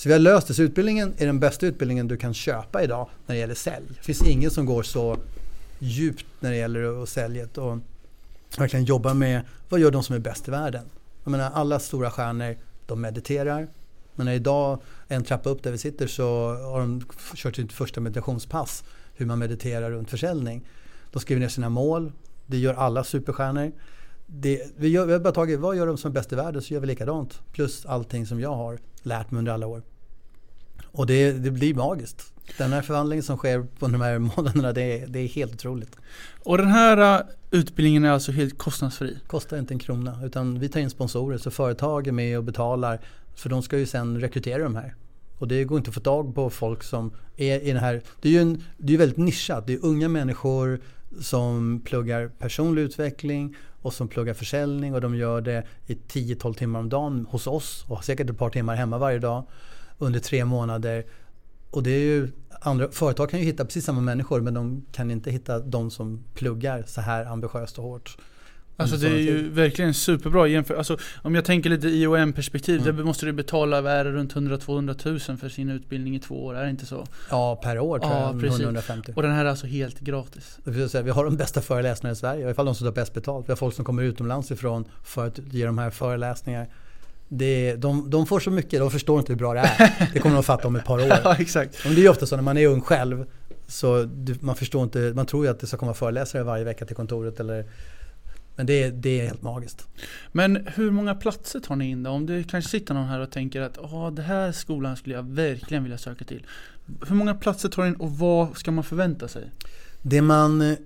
[0.00, 0.54] Så vi har löst det.
[0.54, 3.86] Så utbildningen är den bästa utbildningen du kan köpa idag när det gäller sälj.
[3.88, 5.16] Det finns ingen som går så
[5.78, 7.78] djupt när det gäller säljet och
[8.58, 10.84] verkligen jobba med vad gör de som är bäst i världen.
[11.24, 13.68] Jag menar alla stora stjärnor, de mediterar.
[14.14, 18.84] Men idag, en trappa upp där vi sitter, så har de kört sitt första meditationspass.
[19.14, 20.68] Hur man mediterar runt försäljning.
[21.12, 22.12] De skriver ner sina mål.
[22.46, 23.72] Det gör alla superstjärnor.
[24.26, 26.62] Det, vi, gör, vi har bara tagit, vad gör de som är bäst i världen
[26.62, 27.40] så gör vi likadant.
[27.52, 29.82] Plus allting som jag har lärt mig under alla år.
[30.92, 32.32] Och det, det blir magiskt.
[32.58, 35.96] Den här förvandlingen som sker på de här månaderna, det är, det är helt otroligt.
[36.44, 39.18] Och den här uh, utbildningen är alltså helt kostnadsfri?
[39.26, 43.00] Kostar inte en krona, utan vi tar in sponsorer så företag är med och betalar.
[43.34, 44.94] För de ska ju sen rekrytera de här.
[45.38, 48.02] Och det går inte att få tag på folk som är i den här...
[48.20, 49.66] Det är ju en, det är väldigt nischat.
[49.66, 50.80] Det är unga människor
[51.20, 56.80] som pluggar personlig utveckling och som pluggar försäljning och de gör det i 10-12 timmar
[56.80, 59.44] om dagen hos oss och säkert ett par timmar hemma varje dag
[60.00, 61.04] under tre månader.
[61.70, 62.28] Och det är ju
[62.60, 66.24] andra, företag kan ju hitta precis samma människor men de kan inte hitta de som
[66.34, 68.16] pluggar så här ambitiöst och hårt.
[68.80, 70.76] Alltså det är ju verkligen superbra jämfört.
[70.76, 72.96] Alltså, om jag tänker lite IOM-perspektiv, mm.
[72.96, 76.44] där måste du betala vad är det, runt 100-200 tusen för sin utbildning i två
[76.44, 77.06] år, är det inte så?
[77.30, 78.40] Ja, per år tror ja, jag.
[78.40, 78.60] Precis.
[78.60, 79.12] 150.
[79.16, 80.58] Och den här är alltså helt gratis?
[81.04, 83.48] Vi har de bästa föreläsarna i Sverige, i alla fall de som tar bäst betalt.
[83.48, 86.68] Vi har folk som kommer utomlands ifrån för att ge de här föreläsningar.
[87.32, 90.08] Det, de, de får så mycket, de förstår inte hur bra det är.
[90.12, 91.18] Det kommer de att fatta om ett par år.
[91.24, 91.84] ja, exakt.
[91.84, 93.24] Men det är ju ofta så när man är ung själv.
[93.66, 94.08] Så
[94.40, 97.40] man förstår inte, man tror ju att det ska komma föreläsare varje vecka till kontoret
[97.40, 97.64] eller
[98.60, 99.86] men det, det är helt magiskt.
[100.32, 102.10] Men hur många platser tar ni in då?
[102.10, 105.22] Om det kanske sitter någon här och tänker att oh, det här skolan skulle jag
[105.22, 106.46] verkligen vilja söka till.
[107.08, 109.50] Hur många platser tar ni in och vad ska man förvänta sig?
[110.02, 110.76] Det man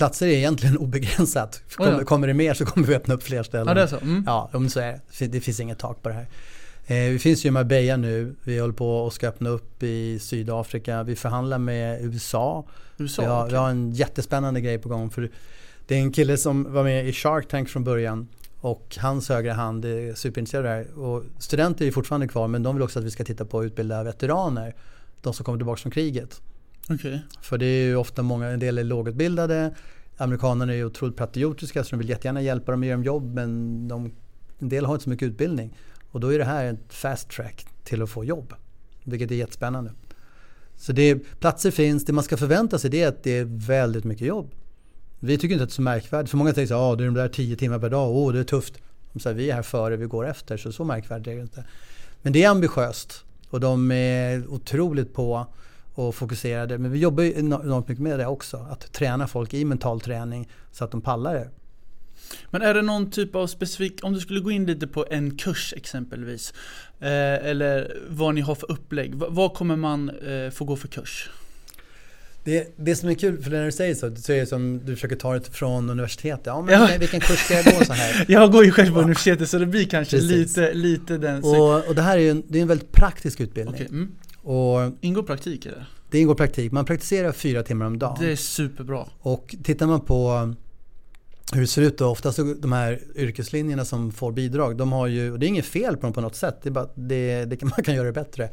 [0.00, 1.62] Platser är egentligen obegränsat.
[1.74, 2.04] Kommer, oh ja.
[2.04, 3.68] kommer det mer så kommer vi öppna upp fler ställen.
[3.68, 3.96] Ja, det är så?
[3.96, 4.24] Mm.
[4.26, 5.26] Ja, om så är det.
[5.26, 6.26] Det finns inget tak på det här.
[6.86, 8.34] Eh, vi finns ju i Marbella nu.
[8.44, 11.02] Vi håller på och ska öppna upp i Sydafrika.
[11.02, 12.64] Vi förhandlar med USA.
[12.96, 13.50] USA vi, har, okay.
[13.50, 15.10] vi har en jättespännande grej på gång.
[15.10, 15.30] För
[15.86, 18.28] det är en kille som var med i Shark Tank från början.
[18.60, 20.98] Och hans högra hand är superintresserad av det här.
[20.98, 23.64] Och studenter är fortfarande kvar men de vill också att vi ska titta på att
[23.64, 24.74] utbilda veteraner.
[25.22, 26.40] De som kommer tillbaka från kriget.
[26.88, 27.18] Okay.
[27.42, 29.74] För det är ju ofta många, en del är lågutbildade.
[30.16, 33.34] Amerikanerna är ju otroligt patriotiska så de vill jättegärna hjälpa dem och ge dem jobb
[33.34, 34.12] men de,
[34.58, 35.76] en del har inte så mycket utbildning.
[36.10, 38.54] Och då är det här ett fast track till att få jobb.
[39.04, 39.92] Vilket är jättespännande.
[40.76, 44.04] Så det, platser finns, det man ska förvänta sig det är att det är väldigt
[44.04, 44.54] mycket jobb.
[45.20, 46.30] Vi tycker inte att det är så märkvärdigt.
[46.30, 48.32] För många tänker att ah, det är de där 10 timmar per dag, åh oh,
[48.32, 48.74] det är tufft.
[49.16, 51.64] Så här, vi är här före, vi går efter, så så märkvärdigt är det inte.
[52.22, 55.46] Men det är ambitiöst och de är otroligt på
[55.94, 56.78] och fokuserade.
[56.78, 58.56] Men vi jobbar ju enormt mycket med det också.
[58.70, 61.48] Att träna folk i mental träning så att de pallar det.
[62.50, 65.36] Men är det någon typ av specifik, om du skulle gå in lite på en
[65.36, 66.54] kurs exempelvis.
[67.00, 67.08] Eh,
[67.48, 69.14] eller vad ni har för upplägg.
[69.14, 71.30] Vad kommer man eh, få gå för kurs?
[72.44, 74.94] Det, det som är kul, för när du säger så, så är det som du
[74.94, 76.46] försöker ta det från universitetet.
[76.46, 76.88] Ja, men ja.
[76.98, 78.24] vilken kurs ska jag gå så här?
[78.28, 81.44] jag går ju själv på universitetet så det blir kanske lite, lite den...
[81.44, 83.74] Och, och det här är ju en, det är en väldigt praktisk utbildning.
[83.74, 84.12] Okay, mm.
[84.50, 85.86] Och ingår praktik i det?
[86.10, 86.72] Det ingår praktik.
[86.72, 88.16] Man praktiserar fyra timmar om dagen.
[88.20, 89.06] Det är superbra.
[89.20, 90.54] Och tittar man på
[91.52, 95.32] hur det ser ut då, oftast de här yrkeslinjerna som får bidrag, de har ju,
[95.32, 97.62] och det är inget fel på dem på något sätt, det är bara det, det
[97.62, 98.50] man kan göra det bättre.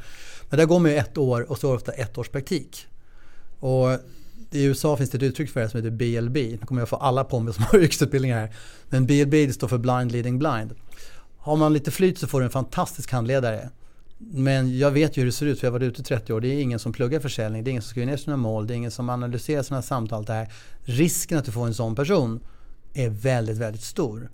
[0.49, 2.87] Men där går man ju ett år och så ofta ett års praktik.
[3.59, 3.89] Och
[4.51, 6.37] i USA finns det ett uttryck för det som heter BLB.
[6.37, 8.55] Nu kommer jag få alla på mig som har yrkesutbildningar här.
[8.89, 10.75] Men BLB det står för Blind Leading Blind.
[11.37, 13.69] Har man lite flyt så får du en fantastisk handledare.
[14.17, 16.33] Men jag vet ju hur det ser ut för jag har varit ute i 30
[16.33, 16.41] år.
[16.41, 18.73] Det är ingen som pluggar försäljning, det är ingen som skriver ner sina mål, det
[18.73, 20.25] är ingen som analyserar sina samtal.
[20.25, 20.53] Det här.
[20.81, 22.39] Risken att du får en sån person
[22.93, 24.29] är väldigt, väldigt stor.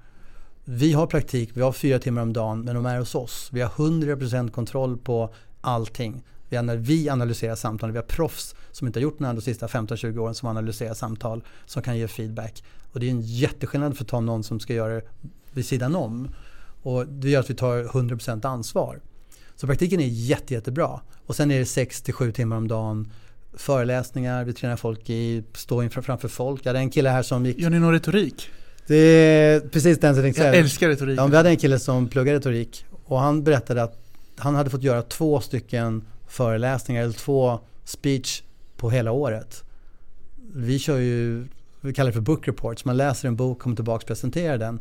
[0.66, 3.50] Vi har praktik, vi har fyra timmar om dagen, men de är hos oss.
[3.52, 6.24] Vi har 100% kontroll på allting.
[6.50, 10.36] Vi analyserar samtal, vi har proffs som inte har gjort något de sista 15-20 åren
[10.36, 12.64] som analyserar samtal, som kan ge feedback.
[12.92, 15.02] Och det är en jätteskillnad för att ta någon som ska göra det
[15.52, 16.30] vid sidan om.
[16.84, 19.00] Och det gör att vi tar 100% ansvar.
[19.56, 21.00] Så praktiken är jätte, jättebra.
[21.26, 23.12] Och sen är det 6-7 timmar om dagen
[23.54, 26.62] föreläsningar, vi tränar folk i stå inför, framför folk.
[26.66, 27.60] Jag hade en kille här som gick...
[27.60, 28.50] Gör ni någon retorik?
[28.88, 31.20] Det är precis den som jag Jag älskar retorik.
[31.20, 34.00] Ja, vi hade en kille som pluggade retorik och han berättade att
[34.38, 38.42] han hade fått göra två stycken föreläsningar eller två speech
[38.78, 39.64] på hela året.
[40.54, 41.48] Vi kör ju,
[41.82, 42.86] vi kallar det för book reports.
[42.86, 44.80] Man läser en bok, kommer tillbaka och presenterar den.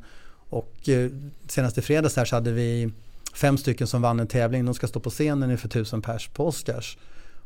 [0.49, 1.11] Och eh,
[1.49, 2.91] senast i fredags här så hade vi
[3.33, 4.65] fem stycken som vann en tävling.
[4.65, 6.99] De ska stå på scenen inför tusen pers på Oscars.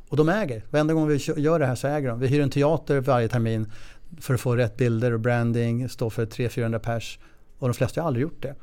[0.08, 0.64] Och de äger.
[0.70, 2.20] Varenda gång vi gör det här så äger de.
[2.20, 3.72] Vi hyr en teater varje termin
[4.20, 7.18] för att få rätt bilder och branding, stå för 300-400 pers.
[7.58, 8.54] Och de flesta har aldrig gjort det.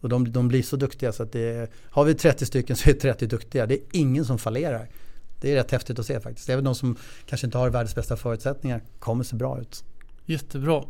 [0.00, 2.90] Och de, de blir så duktiga så att det är, har vi 30 stycken så
[2.90, 3.66] är 30 duktiga.
[3.66, 4.88] Det är ingen som fallerar.
[5.40, 6.48] Det är rätt häftigt att se faktiskt.
[6.48, 9.84] Även de som kanske inte har världens bästa förutsättningar kommer se bra ut.
[10.24, 10.84] Jättebra.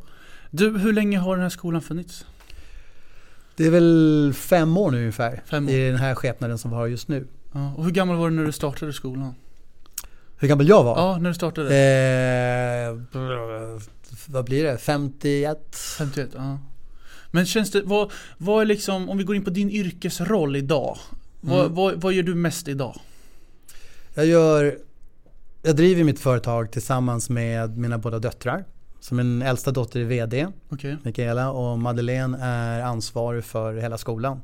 [0.50, 2.26] Du, hur länge har den här skolan funnits?
[3.56, 5.42] Det är väl fem år nu ungefär.
[5.46, 5.72] Fem år.
[5.72, 7.26] I den här skepnaden som vi har just nu.
[7.52, 9.34] Ja, och hur gammal var du när du startade skolan?
[10.38, 10.98] Hur gammal jag var?
[10.98, 11.68] Ja, när du startade.
[11.68, 12.96] Eh,
[14.26, 14.78] vad blir det?
[14.78, 15.76] 51?
[15.98, 16.58] 51, ja.
[17.30, 20.98] Men känns det, vad, vad är liksom, om vi går in på din yrkesroll idag.
[21.42, 21.56] Mm.
[21.56, 23.00] Vad, vad, vad gör du mest idag?
[24.14, 24.78] Jag gör,
[25.62, 28.64] jag driver mitt företag tillsammans med mina båda döttrar.
[29.08, 30.96] Så min äldsta dotter är VD, okay.
[31.02, 34.40] Mikaela, och Madeleine är ansvarig för hela skolan.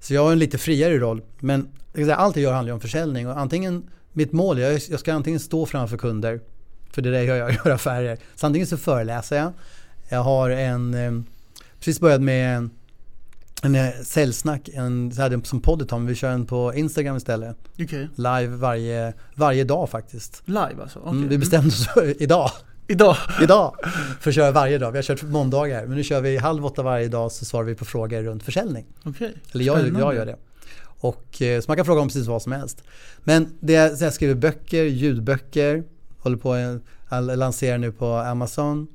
[0.00, 1.22] Så jag har en lite friare roll.
[1.38, 1.68] Men
[2.16, 3.28] allt jag gör handlar om försäljning.
[3.28, 6.40] Och antingen, mitt mål är att jag ska antingen stå framför kunder,
[6.92, 8.18] för det är det jag gör, jag gör affärer.
[8.34, 9.52] Så antingen så föreläser jag.
[10.08, 11.12] Jag har en eh,
[11.78, 12.70] precis börjat med en,
[13.62, 17.56] en eh, säljsnack, en, så här, som poddet men vi kör den på Instagram istället.
[17.78, 18.06] Okay.
[18.16, 20.42] Live varje, varje dag faktiskt.
[20.44, 20.98] Live alltså?
[20.98, 21.12] Okay.
[21.12, 22.50] Mm, vi bestämde oss för idag.
[22.90, 23.16] Idag?
[23.42, 23.74] Idag!
[24.20, 24.92] För köra varje dag.
[24.92, 25.86] Vi har kört måndagar.
[25.86, 28.86] Men nu kör vi halv åtta varje dag så svarar vi på frågor runt försäljning.
[29.04, 29.32] Okay.
[29.52, 30.36] Eller jag, jag gör det.
[30.82, 32.82] Och, eh, så man kan fråga om precis vad som helst.
[33.24, 35.84] Men det, jag skriver böcker, ljudböcker.
[36.18, 38.86] Håller på att lansera nu på Amazon.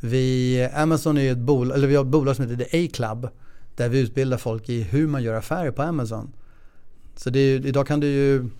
[0.00, 3.28] Vi, Amazon är ju ett bolag, eller vi har ett bolag som heter The A-Club.
[3.76, 6.32] Där vi utbildar folk i hur man gör affärer på Amazon.
[7.16, 8.50] Så det är, idag kan du ju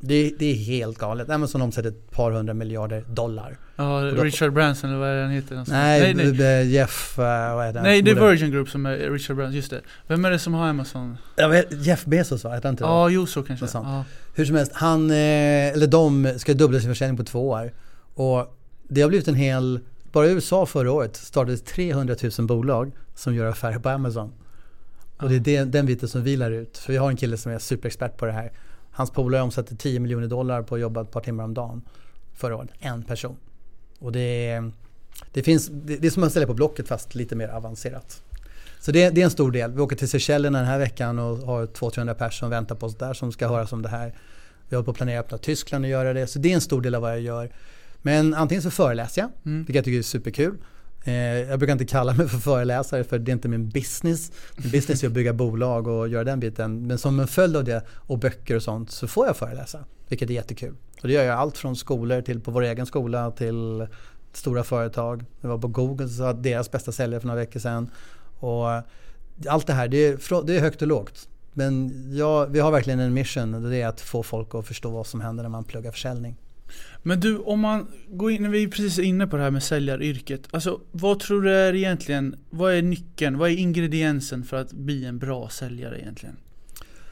[0.00, 1.30] det, det, är helt galet.
[1.30, 3.58] Amazon omsätter ett par hundra miljarder dollar.
[3.76, 3.84] Ja,
[4.14, 5.64] Richard Branson eller vad är det han heter?
[5.68, 6.72] Nej, nej, nej.
[6.72, 7.82] Jeff, uh, vad är det?
[7.82, 9.80] Nej, det är Virgin Group som är Richard Branson, just det.
[10.06, 11.18] Vem är det som har Amazon?
[11.36, 12.54] Jag vet, Jeff Bezos va?
[12.54, 12.84] Heter han inte?
[12.84, 13.66] Ja, jo så kanske.
[13.72, 14.04] Ja.
[14.34, 15.16] Hur som helst, han, eh,
[15.68, 17.72] eller de ska dubbla sin försäljning på två år.
[18.14, 18.58] Och
[18.88, 19.80] det har blivit en hel
[20.12, 24.32] bara i USA förra året startades 300 000 bolag som gör affärer på Amazon.
[25.16, 26.78] Och det är den biten som vi lär ut.
[26.78, 28.52] För vi har en kille som är superexpert på det här.
[28.98, 31.82] Hans polare omsatte 10 miljoner dollar på att jobba ett par timmar om dagen
[32.34, 32.70] förra året.
[32.78, 33.36] En person.
[33.98, 34.72] Och det är,
[35.32, 38.22] det finns, det är som att sälja på Blocket fast lite mer avancerat.
[38.80, 39.72] Så det, det, är en stor del.
[39.72, 42.96] Vi åker till Seychellerna den här veckan och har 200-300 personer som väntar på oss
[42.96, 44.14] där som ska höra om det här.
[44.68, 46.26] Vi håller på att planera att öppna Tyskland och göra det.
[46.26, 47.50] Så det är en stor del av vad jag gör.
[48.02, 49.58] Men antingen så föreläser jag, mm.
[49.58, 50.54] vilket jag tycker är superkul.
[51.04, 54.32] Eh, jag brukar inte kalla mig för föreläsare för det är inte min business.
[54.56, 56.86] Min business är att bygga bolag och göra den biten.
[56.86, 59.84] Men som en följd av det och böcker och sånt så får jag föreläsa.
[60.08, 60.74] Vilket är jättekul.
[61.02, 63.86] Och det gör jag allt från skolor till på vår egen skola till
[64.32, 65.24] stora företag.
[65.40, 67.90] Jag var på Google så deras bästa säljare för några veckor sedan.
[68.38, 68.66] Och
[69.46, 71.28] allt det här, det är, det är högt och lågt.
[71.52, 74.90] Men ja, vi har verkligen en mission och det är att få folk att förstå
[74.90, 76.36] vad som händer när man pluggar försäljning.
[77.02, 80.48] Men du, om man går in, vi är precis inne på det här med säljaryrket.
[80.50, 85.04] Alltså, vad tror du är egentligen, vad är nyckeln, vad är ingrediensen för att bli
[85.04, 86.36] en bra säljare egentligen?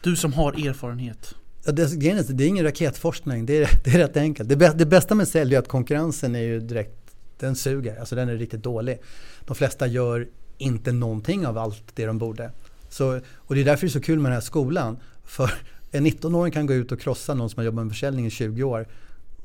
[0.03, 1.35] Du som har erfarenhet.
[1.65, 4.49] Ja, det, det är ingen raketforskning, det är, det är rätt enkelt.
[4.49, 8.29] Det, det bästa med sälj är att konkurrensen är ju direkt, den suger, alltså den
[8.29, 8.99] är riktigt dålig.
[9.47, 12.51] De flesta gör inte någonting av allt det de borde.
[12.89, 14.99] Så, och det är därför det är så kul med den här skolan.
[15.25, 15.51] För
[15.91, 18.63] en 19-åring kan gå ut och krossa någon som har jobbat med försäljning i 20
[18.63, 18.87] år.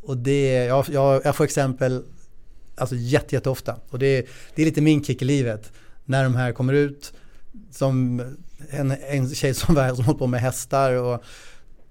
[0.01, 2.03] Och det, jag, jag, jag får exempel
[2.75, 3.75] alltså jätte, jätteofta.
[3.89, 5.71] Och det, det är lite min kick i livet.
[6.05, 7.13] När de här kommer ut
[7.71, 8.19] som
[8.69, 11.23] en, en tjej som, var, som håller på med hästar och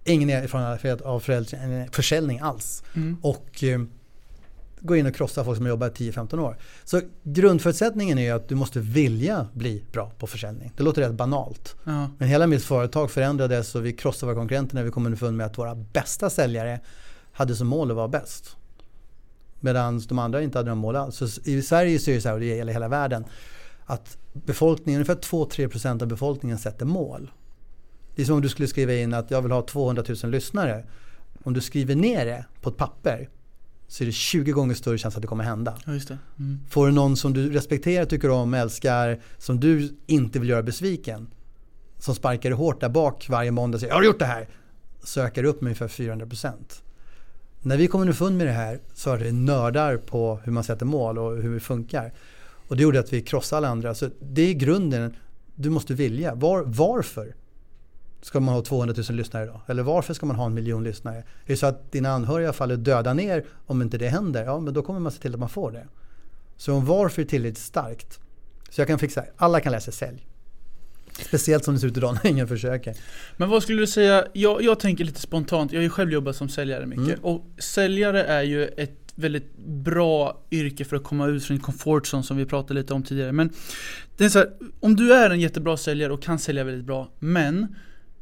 [0.04, 1.20] ingen erfarenhet av
[1.92, 2.82] försäljning alls.
[2.94, 3.16] Mm.
[3.22, 3.80] Och eh,
[4.80, 6.56] gå in och krossa folk som har jobbat 10-15 år.
[6.84, 10.72] Så grundförutsättningen är att du måste vilja bli bra på försäljning.
[10.76, 11.76] Det låter rätt banalt.
[11.84, 12.10] Ja.
[12.18, 15.46] Men hela mitt företag förändrades och vi krossade våra konkurrenter när vi kom underfund med
[15.46, 16.80] att våra bästa säljare
[17.32, 18.56] hade som mål att vara bäst.
[19.60, 21.16] Medan de andra inte hade några mål alls.
[21.16, 23.24] Så I Sverige så är det så här, och det gäller hela världen,
[23.84, 27.30] att befolkningen, ungefär 2-3% av befolkningen sätter mål.
[28.14, 30.84] Det är som om du skulle skriva in att jag vill ha 200 000 lyssnare.
[31.42, 33.28] Om du skriver ner det på ett papper
[33.88, 35.78] så är det 20 gånger större chans att det kommer hända.
[35.86, 36.18] Ja, det.
[36.38, 36.58] Mm.
[36.68, 41.30] Får du någon som du respekterar, tycker om, älskar, som du inte vill göra besviken.
[41.98, 44.48] Som sparkar dig hårt där bak varje måndag och säger har du gjort det här?
[45.04, 46.54] Så ökar det upp med ungefär 400%.
[47.62, 50.86] När vi kom underfund med det här så var det nördar på hur man sätter
[50.86, 52.12] mål och hur det funkar.
[52.68, 53.94] Och det gjorde att vi krossade alla andra.
[53.94, 55.16] Så det är grunden,
[55.54, 56.34] du måste vilja.
[56.34, 57.34] Var, varför?
[58.22, 59.60] ska man ha 200 000 lyssnare då?
[59.66, 61.16] Eller varför ska man ha en miljon lyssnare?
[61.16, 64.44] Är det så att dina anhöriga faller döda ner om inte det händer?
[64.44, 65.86] Ja, men då kommer man se till att man får det.
[66.56, 68.20] Så om varför är tillräckligt starkt.
[68.70, 70.26] Så jag kan fixa, alla kan läsa sälj.
[71.12, 72.94] Speciellt som det ser ut idag när ingen försöker.
[73.36, 76.36] Men vad skulle du säga, jag, jag tänker lite spontant, jag har ju själv jobbat
[76.36, 77.06] som säljare mycket.
[77.06, 77.20] Mm.
[77.22, 82.22] Och säljare är ju ett väldigt bra yrke för att komma ut från comfort zone
[82.22, 83.32] som vi pratade lite om tidigare.
[83.32, 83.50] Men
[84.16, 87.10] det är så här, om du är en jättebra säljare och kan sälja väldigt bra,
[87.18, 87.76] men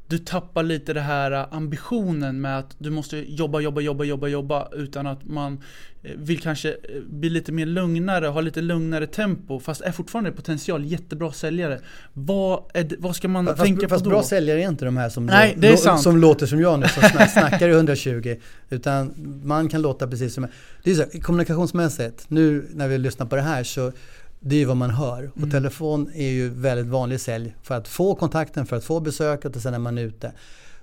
[0.09, 4.29] du tappar lite det här äh, ambitionen med att du måste jobba, jobba, jobba, jobba,
[4.29, 5.63] jobba utan att man
[6.03, 10.33] eh, vill kanske eh, bli lite mer lugnare, ha lite lugnare tempo fast är fortfarande
[10.33, 11.81] potential jättebra säljare.
[12.13, 14.17] Vad, är, vad ska man fast, tänka fast på då?
[14.17, 16.03] Fast bra säljare är inte de här som, Nej, det är sant.
[16.03, 18.37] som låter som jag nu, som snackar i 120.
[18.71, 20.47] Utan man kan låta precis som...
[20.83, 23.93] Det är så, kommunikationsmässigt, nu när vi lyssnar på det här så
[24.41, 25.31] det är ju vad man hör.
[25.33, 25.51] Och mm.
[25.51, 29.63] telefon är ju väldigt vanlig sälj för att få kontakten, för att få besöket och
[29.63, 30.33] sen är man ute.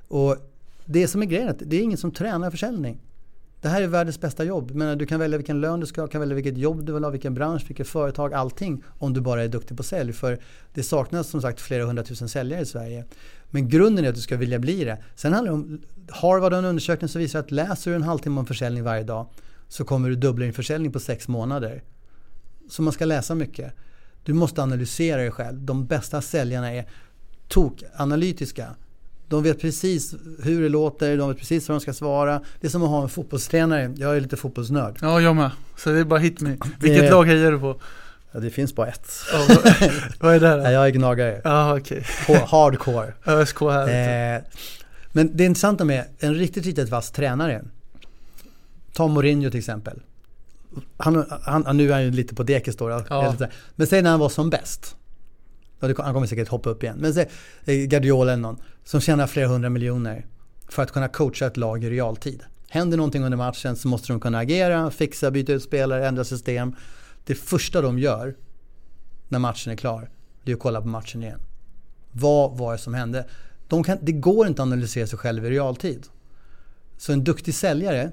[0.07, 0.37] Och
[0.85, 3.01] det som är grejen är att det är ingen som tränar försäljning.
[3.61, 4.71] Det här är världens bästa jobb.
[4.71, 7.03] Men du kan välja vilken lön du ska ha, kan välja vilket jobb du vill
[7.03, 8.83] ha, vilken bransch, vilket företag, allting.
[8.99, 10.13] Om du bara är duktig på sälj.
[10.13, 10.39] För
[10.73, 13.05] det saknas som sagt flera hundratusen säljare i Sverige.
[13.49, 14.97] Men grunden är att du ska vilja bli det.
[15.15, 18.39] Sen handlar det om, Harvard har en undersökning som visar att läser du en halvtimme
[18.39, 19.27] om försäljning varje dag
[19.67, 21.83] så kommer du dubbla din försäljning på sex månader.
[22.69, 23.73] Så man ska läsa mycket.
[24.23, 25.63] Du måste analysera dig själv.
[25.63, 26.85] De bästa säljarna är
[27.47, 28.75] tok-analytiska.
[29.27, 32.41] De vet precis hur det låter, de vet precis vad de ska svara.
[32.61, 33.93] Det är som att ha en fotbollstränare.
[33.97, 34.97] Jag är lite fotbollsnörd.
[35.01, 35.51] Ja, jag med.
[35.77, 36.57] Så det är bara hit me.
[36.79, 37.81] Vilket det, lag hejar du på?
[38.31, 39.11] Ja, det finns bara ett.
[39.33, 39.57] Oh,
[40.19, 40.71] vad är det då?
[40.71, 41.41] jag är gnagare.
[41.43, 42.01] Ah, okay.
[42.47, 43.13] Hardcore.
[43.25, 44.35] ÖSK här.
[44.35, 44.41] Eh,
[45.11, 47.63] men det intressanta med en riktigt, riktigt vass tränare.
[48.93, 49.99] Ta Mourinho till exempel
[50.97, 52.89] han, han, nu är han ju lite på dekis då.
[53.09, 53.35] Ja.
[53.75, 54.95] Men säg när han var som bäst.
[55.79, 56.97] Han kommer säkert hoppa upp igen.
[56.99, 57.29] Men säg
[57.65, 60.25] eh, Guardiola eller någon som tjänar flera hundra miljoner
[60.69, 62.43] för att kunna coacha ett lag i realtid.
[62.69, 66.75] Händer någonting under matchen så måste de kunna agera, fixa, byta ut spelare, ändra system.
[67.25, 68.35] Det första de gör
[69.27, 70.09] när matchen är klar,
[70.43, 71.39] det är att kolla på matchen igen.
[72.11, 73.27] Vad var det som hände?
[73.67, 76.07] De kan, det går inte att analysera sig själv i realtid.
[76.97, 78.11] Så en duktig säljare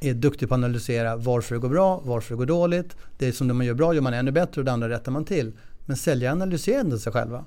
[0.00, 2.96] är duktig på att analysera varför det går bra, varför det går dåligt.
[3.18, 5.52] Det som man gör bra gör man ännu bättre och det andra rättar man till.
[5.86, 7.44] Men säljare analyserar inte sig själva.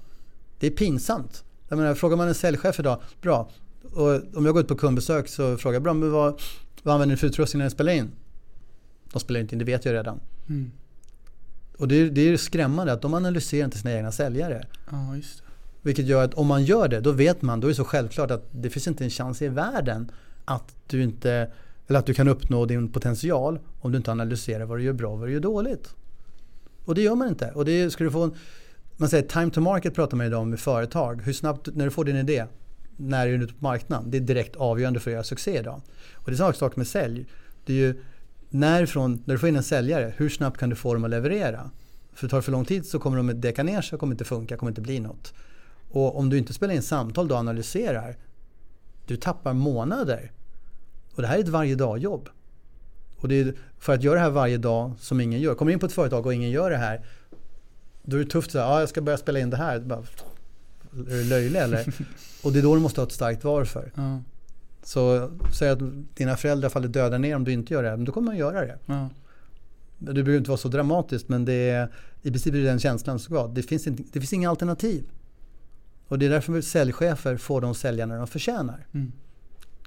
[0.59, 1.43] Det är pinsamt.
[1.67, 3.49] Jag menar, frågar man en säljchef idag, bra.
[3.93, 6.41] Och om jag går ut på kundbesök så frågar jag, bra, men vad,
[6.83, 8.11] vad använder ni för utrustning när ni spelar in?
[9.13, 10.19] De spelar inte in, det vet jag redan.
[10.49, 10.71] Mm.
[11.77, 14.65] Och det är, det är skrämmande att de analyserar inte sina egna säljare.
[14.91, 15.43] Ja, just det.
[15.81, 18.31] Vilket gör att om man gör det, då vet man, då är det så självklart
[18.31, 20.11] att det finns inte en chans i världen
[20.45, 21.51] att du inte,
[21.87, 25.11] eller att du kan uppnå din potential om du inte analyserar vad du gör bra
[25.11, 25.95] och vad du gör dåligt.
[26.85, 27.51] Och det gör man inte.
[27.51, 28.33] Och det ska du få en,
[28.97, 31.21] man säger time to market pratar man idag om i företag.
[31.21, 32.45] Hur snabbt, när du får din idé,
[32.97, 34.11] när är du ute på marknaden?
[34.11, 35.81] Det är direkt avgörande för att göra succé idag.
[36.13, 37.25] Och det är samma sak med sälj.
[37.65, 38.03] Det är ju
[38.49, 41.69] närifrån, när du får in en säljare, hur snabbt kan du få dem att leverera?
[42.13, 44.25] För tar det för lång tid så kommer de att deka ner sig, kommer inte
[44.25, 45.33] funka, kommer inte bli något.
[45.91, 48.17] Och om du inte spelar in samtal och analyserar,
[49.05, 50.31] du tappar månader.
[51.15, 52.29] Och det här är ett varje dag-jobb.
[53.17, 55.55] Och det är för att göra det här varje dag som ingen gör.
[55.55, 57.05] Kommer in på ett företag och ingen gör det här,
[58.03, 59.79] då är det tufft att säga, ah, jag ska börja spela in det här.
[59.79, 61.93] Bara, är du löjlig eller?
[62.43, 63.91] och det är då du måste ha ett starkt varför.
[63.95, 64.21] Ja.
[64.83, 65.79] Så säg att
[66.15, 68.61] dina föräldrar faller döda ner om du inte gör det, men då kommer man göra
[68.61, 68.77] det.
[68.85, 69.09] Ja.
[69.97, 71.91] Det behöver inte vara så dramatiskt men det är,
[72.21, 73.47] i princip är det den känslan som ska.
[73.47, 75.03] Det finns, inte, det finns inga alternativ.
[76.07, 78.85] Och det är därför säljchefer får de säljarna de förtjänar.
[78.93, 79.11] Mm.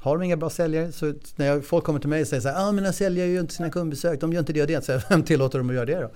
[0.04, 2.48] Har de inga bra säljare så när jag, folk kommer till mig och säger så
[2.48, 4.84] här, ah, mina säljare gör inte sina kundbesök, de gör inte det och det.
[4.84, 6.10] Så vem tillåter dem att göra det då?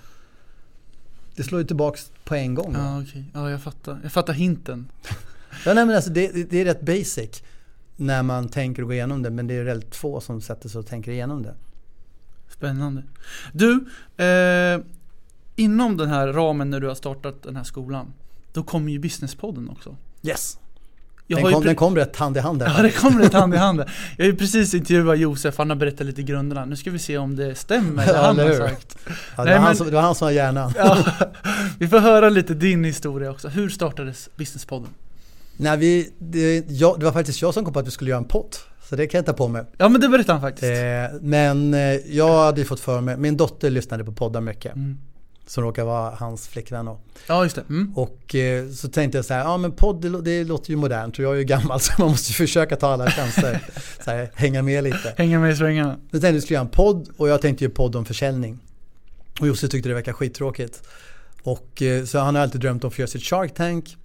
[1.37, 2.75] Det slår ju tillbaks på en gång.
[2.75, 3.25] Ja, okej.
[3.35, 4.01] Ja, jag fattar.
[4.03, 4.91] Jag fattar hinten.
[5.65, 7.43] Ja, nej, men alltså, det, det är rätt basic
[7.97, 10.79] när man tänker och går igenom det men det är väldigt få som sätter sig
[10.79, 11.55] och tänker igenom det.
[12.49, 13.03] Spännande.
[13.53, 13.87] Du,
[14.25, 14.81] eh,
[15.57, 18.13] inom den här ramen när du har startat den här skolan,
[18.53, 19.97] då kommer ju businesspodden också.
[20.23, 20.59] Yes!
[21.29, 22.73] Den kom, den kom rätt hand i hand där.
[22.77, 23.79] Ja, det kommer ett hand i hand.
[23.79, 23.91] där.
[24.17, 26.65] Jag har ju precis intervjuat Josef, han har berättat lite grunderna.
[26.65, 28.97] Nu ska vi se om det stämmer det Ja, han har sagt.
[29.37, 30.73] Ja, det, Nej, var han men- som, det var han som var hjärnan.
[30.77, 30.99] Ja,
[31.79, 33.49] vi får höra lite din historia också.
[33.49, 34.89] Hur startades businesspodden?
[35.57, 38.19] Nej, vi, det, jag, det var faktiskt jag som kom på att vi skulle göra
[38.19, 38.61] en pott.
[38.89, 39.65] Så det kan jag ta på mig.
[39.77, 40.73] Ja men det berättade han faktiskt.
[40.73, 41.81] Eh, men eh,
[42.17, 44.75] jag hade ju fått för mig, min dotter lyssnade på poddar mycket.
[44.77, 44.99] Mm.
[45.49, 47.01] Som råkar vara hans flickvän då.
[47.27, 47.65] Ja just det.
[47.69, 47.93] Mm.
[47.97, 51.19] Och eh, så tänkte jag så här, ja men podd det, det låter ju modernt
[51.19, 53.61] och jag är ju gammal så man måste ju försöka ta alla chanser.
[54.05, 55.15] så här, hänga med lite.
[55.17, 55.99] Hänga med i svängarna.
[56.11, 58.59] Jag tänkte vi skulle göra en podd och jag tänkte ju podd om försäljning.
[59.41, 60.83] Och Josse tyckte det verkar skittråkigt.
[61.43, 63.97] Och eh, så han har alltid drömt om att få göra sitt Shark Tank.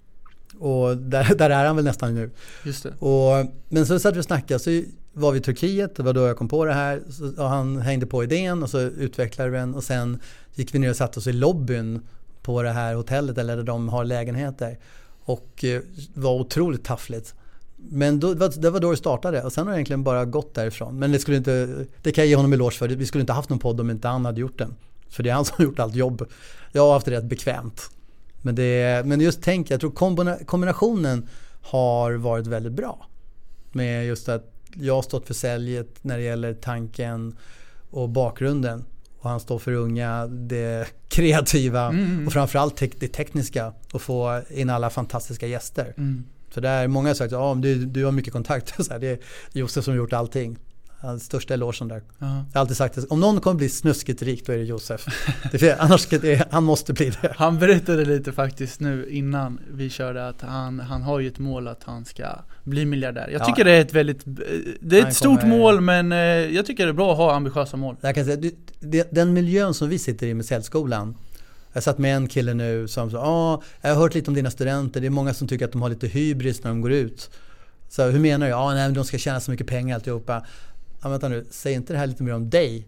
[0.59, 2.29] Och där, där är han väl nästan nu.
[2.65, 2.93] Just det.
[2.99, 4.81] Och, men så satt vi och snackade så
[5.13, 7.01] var vi i Turkiet, det var då jag kom på det här.
[7.09, 10.19] Så, och han hängde på idén och så utvecklade vi den och sen
[10.55, 12.01] gick vi ner och satte oss i lobbyn
[12.41, 14.77] på det här hotellet eller där de har lägenheter.
[15.25, 15.81] Och eh,
[16.13, 17.33] var otroligt taffligt.
[17.75, 20.25] Men då, det var- det var då det startade och sen har det egentligen bara
[20.25, 20.99] gått därifrån.
[20.99, 22.87] Men det skulle inte, det kan jag ge honom eloge för.
[22.87, 24.75] Vi skulle inte haft någon podd om inte han hade gjort den.
[25.09, 26.25] För det är han som har gjort allt jobb.
[26.71, 27.89] Jag har haft det rätt bekvämt.
[28.45, 31.27] Men, det, men just tänk, jag tror kombina- kombinationen
[31.61, 33.07] har varit väldigt bra.
[33.71, 37.35] Med just att jag har stått för säljet när det gäller tanken
[37.89, 38.85] och bakgrunden.
[39.19, 42.27] Och han står för unga, det kreativa Mm.
[42.27, 43.73] och framförallt te- det tekniska.
[43.93, 45.93] Och få in alla fantastiska gäster.
[45.97, 46.23] Mm.
[46.49, 48.73] För där många har sagt att ah, du, du har mycket kontakt.
[48.85, 49.19] Så här, det är
[49.51, 50.57] Josef som har gjort allting.
[51.03, 52.01] Hans största elogen där.
[52.19, 52.25] Ja.
[52.27, 55.05] Jag har alltid sagt att om någon kommer bli snuskigt rik då är det Josef.
[55.51, 57.33] Det är annars det, han måste bli det.
[57.35, 61.67] Han berättade lite faktiskt nu innan vi körde att han, han har ju ett mål
[61.67, 62.23] att han ska
[62.63, 63.29] bli miljardär.
[63.31, 63.45] Jag Ja.
[63.45, 64.21] tycker det är ett väldigt,
[64.81, 67.17] det är Han ett stort kommer- mål men eh, jag tycker det är bra att
[67.17, 67.95] ha ambitiösa mål.
[68.01, 68.51] Jag kan säga,
[69.11, 71.17] den miljön som vi sitter i med säljskolan.
[71.73, 74.51] Jag satt med en kille nu som sa, ah, jag har hört lite om dina
[74.51, 77.29] studenter, det är många som tycker att de har lite hybris när de går ut.
[77.89, 78.49] Så hur menar du?
[78.51, 80.45] Ja, ah, nej, de ska tjäna så mycket pengar alltihopa.
[81.03, 82.87] Ja, vänta nu, säg inte det här lite mer om dig?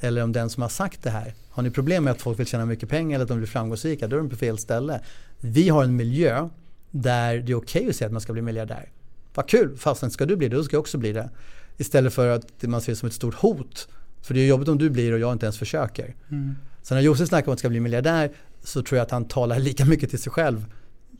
[0.00, 1.34] Eller om den som har sagt det här.
[1.50, 4.08] Har ni problem med att folk vill tjäna mycket pengar eller att de blir framgångsrika,
[4.08, 5.00] då är de på fel ställe.
[5.40, 6.48] Vi har en miljö
[6.90, 8.90] där det är okej att säga att man ska bli miljardär.
[9.34, 11.30] Vad kul, fastän ska du bli det, då ska jag också bli det.
[11.76, 13.88] Istället för att man ser det som ett stort hot.
[14.22, 16.14] För det är jobbigt om du blir och jag inte ens försöker.
[16.30, 16.54] Mm.
[16.82, 18.30] Så när Josef snackar om att ska bli miljardär
[18.62, 20.66] så tror jag att han talar lika mycket till sig själv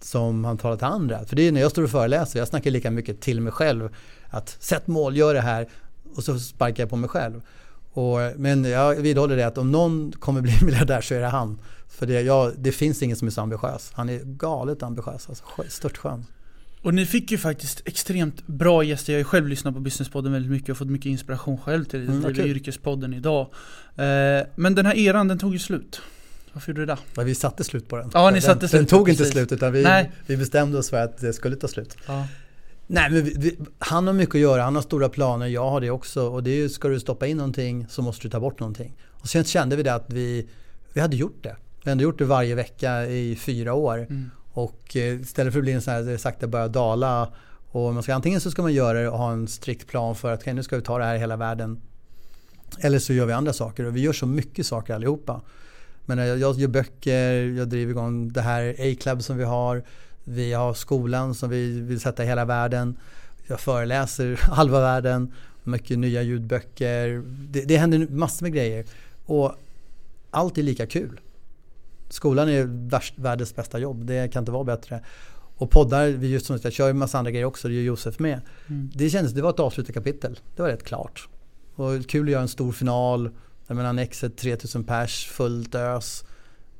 [0.00, 1.24] som han talar till andra.
[1.24, 3.88] För det är när jag står och föreläser, jag snackar lika mycket till mig själv.
[4.28, 5.68] Att sätt mål, gör det här
[6.16, 7.40] och så sparkar jag på mig själv.
[7.92, 11.58] Och, men jag vidhåller det att om någon kommer bli miljardär så är det han.
[11.88, 13.90] För det, jag, det finns ingen som är så ambitiös.
[13.94, 16.24] Han är galet ambitiös, alltså skö- stört skön.
[16.82, 19.12] Och ni fick ju faktiskt extremt bra gäster.
[19.12, 22.08] Jag har ju själv lyssnat på Businesspodden väldigt mycket och fått mycket inspiration själv till
[22.08, 22.46] Mm, kul.
[22.46, 23.40] Yrkespodden idag.
[23.96, 26.00] Eh, men den här eran den tog ju slut.
[26.52, 26.98] Varför gjorde det det?
[27.16, 28.10] Men vi satte slut på den.
[28.14, 30.96] Ja, ni den, satte Den slut, tog inte slut utan vi, vi bestämde oss för
[31.04, 31.96] att det skulle ta slut.
[32.06, 32.26] Ja.
[32.86, 35.80] Nej, men vi, vi, han har mycket att göra, han har stora planer, jag har
[35.80, 36.28] det också.
[36.28, 38.96] Och det är ju, ska du stoppa in någonting så måste du ta bort någonting.
[39.10, 40.48] Och sen kände vi det att vi,
[40.92, 41.56] vi hade gjort det.
[41.84, 43.98] Vi hade gjort det varje vecka i fyra år.
[43.98, 44.30] Mm.
[44.52, 47.32] Och eh, istället för att bli en sån här sakta börja dala.
[47.70, 50.32] Och man ska, antingen så ska man göra det och ha en strikt plan för
[50.32, 51.80] att okay, nu ska vi ta det här i hela världen.
[52.78, 55.40] Eller så gör vi andra saker och vi gör så mycket saker allihopa.
[56.06, 59.84] Men jag, jag gör böcker, jag driver igång det här A-club som vi har.
[60.24, 62.96] Vi har skolan som vi vill sätta i hela världen.
[63.46, 65.32] Jag föreläser halva världen.
[65.62, 67.22] Mycket nya ljudböcker.
[67.26, 68.84] Det, det händer massor med grejer.
[69.26, 69.54] Och
[70.30, 71.20] allt är lika kul.
[72.08, 74.04] Skolan är världens bästa jobb.
[74.04, 75.00] Det kan inte vara bättre.
[75.56, 78.18] Och poddar, vi just som jag kör en massa andra grejer också, det gör Josef
[78.18, 78.40] med.
[78.68, 78.90] Mm.
[78.94, 80.40] Det kändes, det var ett avslutat kapitel.
[80.56, 81.28] Det var rätt klart.
[81.74, 83.30] Och kul att göra en stor final.
[83.66, 86.24] Jag menar Annexet 3000 pers, fullt ös.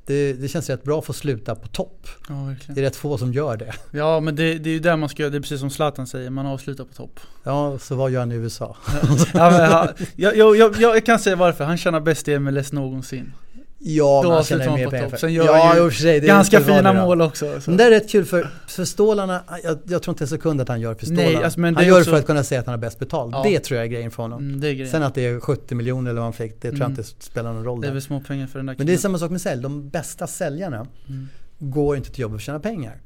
[0.07, 2.07] Det, det, känns rätt bra att få sluta på topp.
[2.29, 3.73] Ja, det är rätt få som gör det.
[3.91, 6.07] Ja men det, det är ju där man ska göra, det är precis som Zlatan
[6.07, 7.19] säger, man avslutar på topp.
[7.43, 8.77] Ja, så vad gör han i USA?
[9.33, 12.71] ja, men, han, jag, jag, jag, jag, kan säga varför, han tjänar bäst i MLS
[12.71, 13.33] någonsin.
[13.87, 15.17] Ja, Då man tjänar mer pengar för.
[15.17, 17.61] Sen gör ja, ju sig, ganska fina mål också.
[17.61, 17.69] Så.
[17.69, 20.67] Men det är rätt kul för, för Stålarna, jag, jag tror inte en sekund att
[20.67, 21.29] han gör för Stålarna.
[21.29, 23.31] Nej, alltså, han gör det för att kunna säga att han har bäst betalt.
[23.33, 23.43] Ja.
[23.43, 24.39] Det tror jag är grejen för honom.
[24.39, 24.89] Mm, grejen.
[24.89, 26.91] Sen att det är 70 miljoner eller vad han fick, det tror jag mm.
[26.91, 27.81] inte spelar någon roll.
[27.81, 29.61] Det är väl små pengar för den där Men det är samma sak med sälj.
[29.61, 31.27] De bästa säljarna mm.
[31.59, 33.01] går inte till jobbet för att tjäna pengar.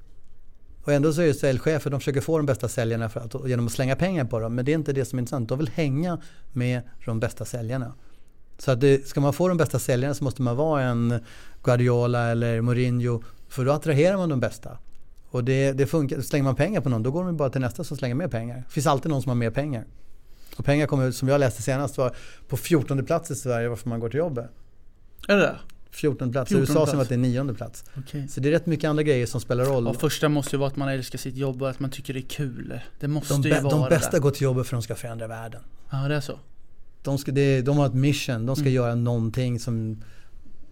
[0.83, 3.65] Och ändå så är det säljchefer, de försöker få de bästa säljarna för att, genom
[3.65, 4.55] att slänga pengar på dem.
[4.55, 5.49] Men det är inte det som är intressant.
[5.49, 6.21] De vill hänga
[6.51, 7.93] med de bästa säljarna.
[8.59, 11.19] Så att det, ska man få de bästa säljarna så måste man vara en
[11.63, 13.23] Guardiola eller Mourinho.
[13.49, 14.77] För då attraherar man de bästa.
[15.29, 16.21] Och det, det funkar.
[16.21, 18.63] Slänger man pengar på någon då går man bara till nästa som slänger mer pengar.
[18.67, 19.85] Det finns alltid någon som har mer pengar.
[20.57, 22.15] Och pengar kommer, som jag läste senast, var
[22.47, 24.49] på 14 plats i Sverige varför man går till jobbet.
[25.27, 25.55] Är det
[25.91, 26.49] 14 plats.
[26.49, 27.83] 14 USA som att det är nionde plats.
[27.97, 28.27] Okay.
[28.27, 29.87] Så det är rätt mycket andra grejer som spelar roll.
[29.87, 32.19] Och första måste ju vara att man älskar sitt jobb och att man tycker det
[32.19, 32.79] är kul.
[32.99, 34.95] Det måste de ju vara De bästa det går till jobbet för att de ska
[34.95, 35.61] förändra världen.
[35.91, 36.39] Ja, det är så.
[37.01, 38.73] De, ska, det, de har ett mission, de ska mm.
[38.73, 39.97] göra någonting som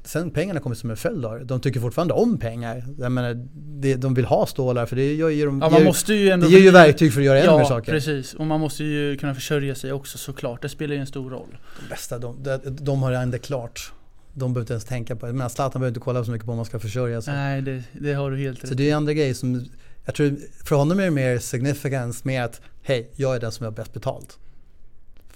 [0.08, 1.46] Sen pengarna kommer som en följd av.
[1.46, 2.84] De tycker fortfarande om pengar.
[3.00, 6.30] Jag menar, det, de vill ha stålar för det ger, de, ja, man måste ju
[6.30, 7.92] ändå det ger ju verktyg för att göra ja, ännu mer saker.
[7.92, 10.62] Precis, och man måste ju kunna försörja sig också såklart.
[10.62, 11.58] Det spelar ju en stor roll.
[11.82, 13.92] De bästa, de, de, de har ändå klart.
[14.34, 15.34] De behöver inte ens tänka på det.
[15.34, 17.34] Men Zlatan behöver inte kolla så mycket på om man ska försörja sig.
[17.34, 19.66] Nej, det, det har du helt rätt Så det är andra grejer som,
[20.06, 23.64] jag tror för honom är det mer significance med att hej, jag är den som
[23.64, 24.38] har bäst betalt.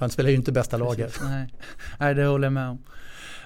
[0.02, 1.20] Han spelar ju inte bästa Precis, laget.
[1.24, 1.47] Nej.
[1.99, 2.78] nej, det håller jag med om.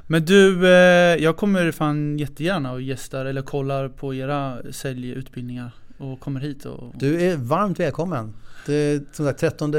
[0.08, 6.20] Men du, eh, jag kommer fan jättegärna och gästar eller kollar på era säljutbildningar och
[6.20, 6.94] kommer hit och...
[6.96, 8.34] Du är varmt välkommen.
[8.66, 9.72] Det är som sagt 13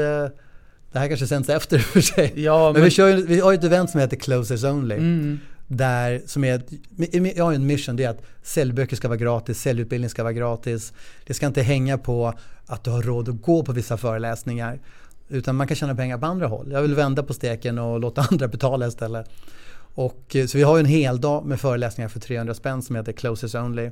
[0.91, 2.33] det här kanske sänds efter för sig.
[2.35, 4.95] Ja, men, men vi, kör, vi har ju ett event som heter Closers Only.
[4.95, 5.39] Mm.
[5.67, 6.61] Där, som är,
[7.35, 10.93] jag har en mission, det är att säljböcker ska vara gratis, säljutbildning ska vara gratis.
[11.25, 12.33] Det ska inte hänga på
[12.65, 14.79] att du har råd att gå på vissa föreläsningar.
[15.29, 16.71] Utan man kan tjäna pengar på andra håll.
[16.71, 19.29] Jag vill vända på steken och låta andra betala istället.
[19.77, 23.11] Och, eh, så vi har en hel dag med föreläsningar för 300 spänn som heter
[23.11, 23.91] Closers Only.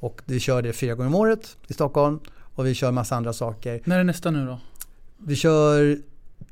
[0.00, 2.20] Och vi kör det fyra gånger om året i Stockholm.
[2.54, 3.80] Och vi kör massa andra saker.
[3.84, 4.60] När är nästa nu då?
[5.18, 5.98] Vi kör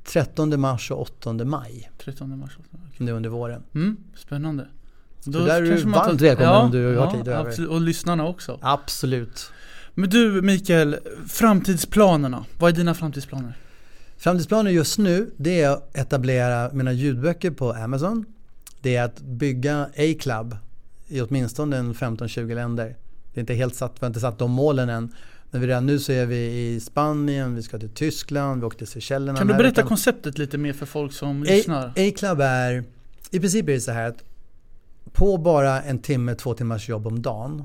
[0.04, 1.90] 13 mars och 8 maj.
[1.98, 2.92] 13 mars och 8 maj.
[2.98, 3.62] Nu under våren.
[3.74, 4.68] Mm, spännande.
[5.24, 7.48] Då så där är du varmt välkommen ja, om du har ja, tid över.
[7.48, 7.70] Absolut.
[7.70, 8.58] Och lyssnarna också.
[8.62, 9.50] Absolut.
[9.94, 10.96] Men du Mikael,
[11.28, 12.44] framtidsplanerna.
[12.58, 13.54] Vad är dina framtidsplaner?
[14.18, 18.24] Framtidsplaner just nu det är att etablera mina ljudböcker på Amazon.
[18.80, 20.56] Det är att bygga A-club
[21.08, 22.96] i åtminstone 15-20 länder.
[23.32, 25.14] Det är inte helt satt, vi har inte satt de målen än.
[25.50, 28.86] Men redan nu så är vi i Spanien, vi ska till Tyskland, vi åkte till
[28.86, 29.38] Seychellerna.
[29.38, 31.88] Kan du berätta konceptet lite mer för folk som lyssnar?
[31.88, 32.84] A-club är,
[33.30, 34.24] i princip är det så här att
[35.12, 37.64] på bara en timme, två timmars jobb om dagen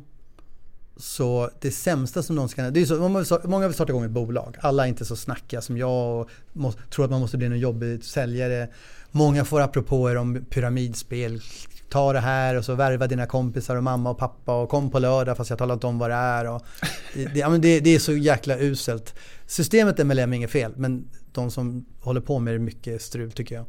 [0.98, 2.62] så det sämsta som någon ska...
[2.72, 4.58] Det är så, många vill starta igång ett bolag.
[4.62, 7.60] Alla är inte så snackiga som jag och måste, tror att man måste bli en
[7.60, 8.68] jobbig säljare.
[9.12, 11.42] Många får apropåer om pyramidspel.
[11.90, 15.00] Ta det här och så värva dina kompisar och mamma och pappa och kom på
[15.00, 16.50] lördag fast jag talat om vad det är.
[16.50, 16.62] Och
[17.14, 19.16] det, det, det, är så jäkla uselt.
[19.48, 23.32] Systemet MLM är inget fel men de som håller på med det är mycket strul
[23.32, 23.66] tycker jag.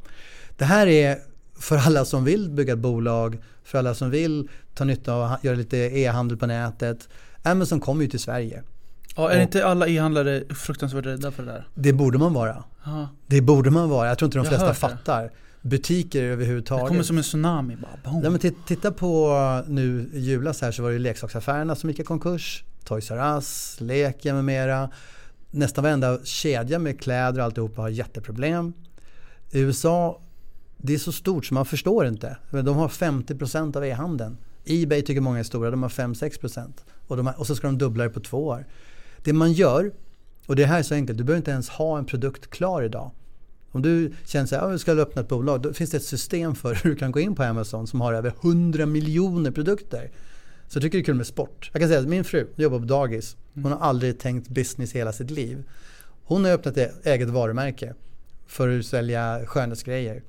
[0.56, 1.18] Det här är
[1.62, 5.44] för alla som vill bygga ett bolag, för alla som vill ta nytta av att
[5.44, 7.08] göra lite e-handel på nätet.
[7.42, 8.62] Amazon kommer ju till Sverige.
[9.16, 11.68] Ja, är och, inte alla e-handlare fruktansvärt rädda för det där?
[11.74, 12.64] Det borde man vara.
[12.86, 13.08] Aha.
[13.26, 14.08] Det borde man vara.
[14.08, 15.30] Jag tror inte de flesta fattar.
[15.60, 16.84] Butiker överhuvudtaget.
[16.84, 18.20] Det kommer som en tsunami bara.
[18.22, 22.04] Ja, men titta på nu i julas här så var det leksaksaffärerna som gick i
[22.04, 22.64] konkurs.
[22.84, 24.90] Toys R Us, Leka med mera.
[25.50, 28.72] Nästan varenda kedja med kläder och alltihopa har jätteproblem.
[29.50, 30.20] I USA
[30.84, 32.36] det är så stort så man förstår inte.
[32.50, 34.36] De har 50% av e-handeln.
[34.64, 36.72] Ebay tycker många är stora, de har 5-6%.
[37.06, 38.66] Och, de har, och så ska de dubbla det på två år.
[39.24, 39.92] Det man gör,
[40.46, 43.10] och det här är så enkelt, du behöver inte ens ha en produkt klar idag.
[43.70, 46.74] Om du känner att jag ska öppna ett bolag, då finns det ett system för
[46.82, 50.10] hur du kan gå in på Amazon som har över 100 miljoner produkter.
[50.68, 51.70] Så jag tycker det är kul med sport.
[51.72, 53.36] Jag kan säga att min fru jobbar på dagis.
[53.54, 55.64] Hon har aldrig tänkt business hela sitt liv.
[56.24, 57.94] Hon har öppnat ett eget varumärke
[58.46, 60.22] för att sälja skönhetsgrejer.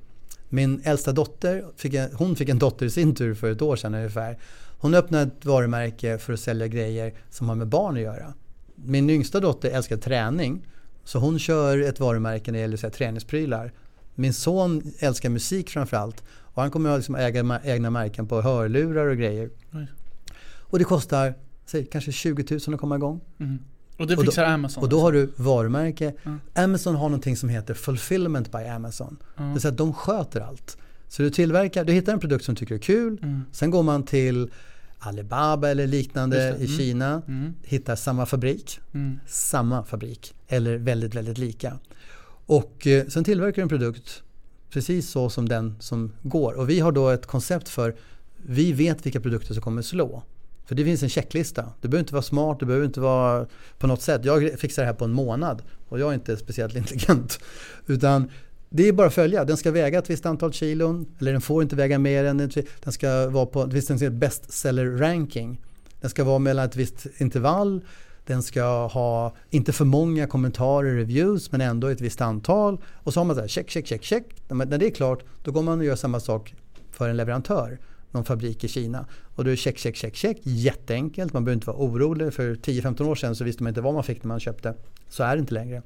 [0.54, 3.76] Min äldsta dotter, fick en, hon fick en dotter i sin tur för ett år
[3.76, 4.38] sedan ungefär.
[4.78, 8.34] Hon öppnade ett varumärke för att sälja grejer som har med barn att göra.
[8.74, 10.66] Min yngsta dotter älskar träning.
[11.04, 13.72] Så hon kör ett varumärke när det gäller så här, träningsprylar.
[14.14, 16.24] Min son älskar musik framförallt.
[16.28, 19.50] Och han kommer att liksom äga egna märken på hörlurar och grejer.
[19.72, 19.86] Oj.
[20.60, 21.34] Och det kostar
[21.66, 23.20] säg, kanske 20 000 att komma igång.
[23.38, 23.58] Mm.
[23.96, 24.82] Och det fixar och då, Amazon?
[24.82, 26.14] Och då har du varumärke.
[26.22, 26.40] Mm.
[26.54, 29.16] Amazon har någonting som heter Fulfillment by Amazon.
[29.36, 29.48] Mm.
[29.48, 30.76] Det vill säga att de sköter allt.
[31.08, 33.18] Så du tillverkar, du hittar en produkt som du tycker är kul.
[33.22, 33.42] Mm.
[33.52, 34.50] Sen går man till
[34.98, 36.78] Alibaba eller liknande i mm.
[36.78, 37.22] Kina.
[37.28, 37.54] Mm.
[37.62, 38.80] Hittar samma fabrik.
[38.94, 39.18] Mm.
[39.26, 40.34] Samma fabrik.
[40.48, 41.78] Eller väldigt, väldigt lika.
[42.46, 44.22] Och eh, sen tillverkar du en produkt
[44.70, 46.52] precis så som den som går.
[46.52, 47.94] Och vi har då ett koncept för
[48.36, 50.22] vi vet vilka produkter som kommer slå.
[50.64, 51.72] För det finns en checklista.
[51.80, 53.46] Du behöver inte vara smart, du behöver inte vara
[53.78, 54.24] på något sätt.
[54.24, 57.38] Jag fixar det här på en månad och jag är inte speciellt intelligent.
[57.86, 58.30] Utan
[58.68, 59.44] det är bara att följa.
[59.44, 61.06] Den ska väga ett visst antal kilon.
[61.18, 62.50] Eller den får inte väga mer än...
[62.82, 65.60] Den ska vara på det finns en bestseller ranking.
[66.00, 67.80] Den ska vara mellan ett visst intervall.
[68.26, 72.80] Den ska ha inte för många kommentarer reviews men ändå ett visst antal.
[72.94, 74.24] Och så har man så här check, check, check, check.
[74.48, 76.54] När det är klart då går man och gör samma sak
[76.90, 77.78] för en leverantör
[78.14, 79.06] någon fabrik i Kina.
[79.34, 80.36] Och då är det check, check, check, check.
[80.42, 81.32] Jätteenkelt.
[81.32, 82.34] Man behöver inte vara orolig.
[82.34, 84.74] För 10-15 år sedan så visste man inte vad man fick när man köpte.
[85.08, 85.82] Så är det inte längre.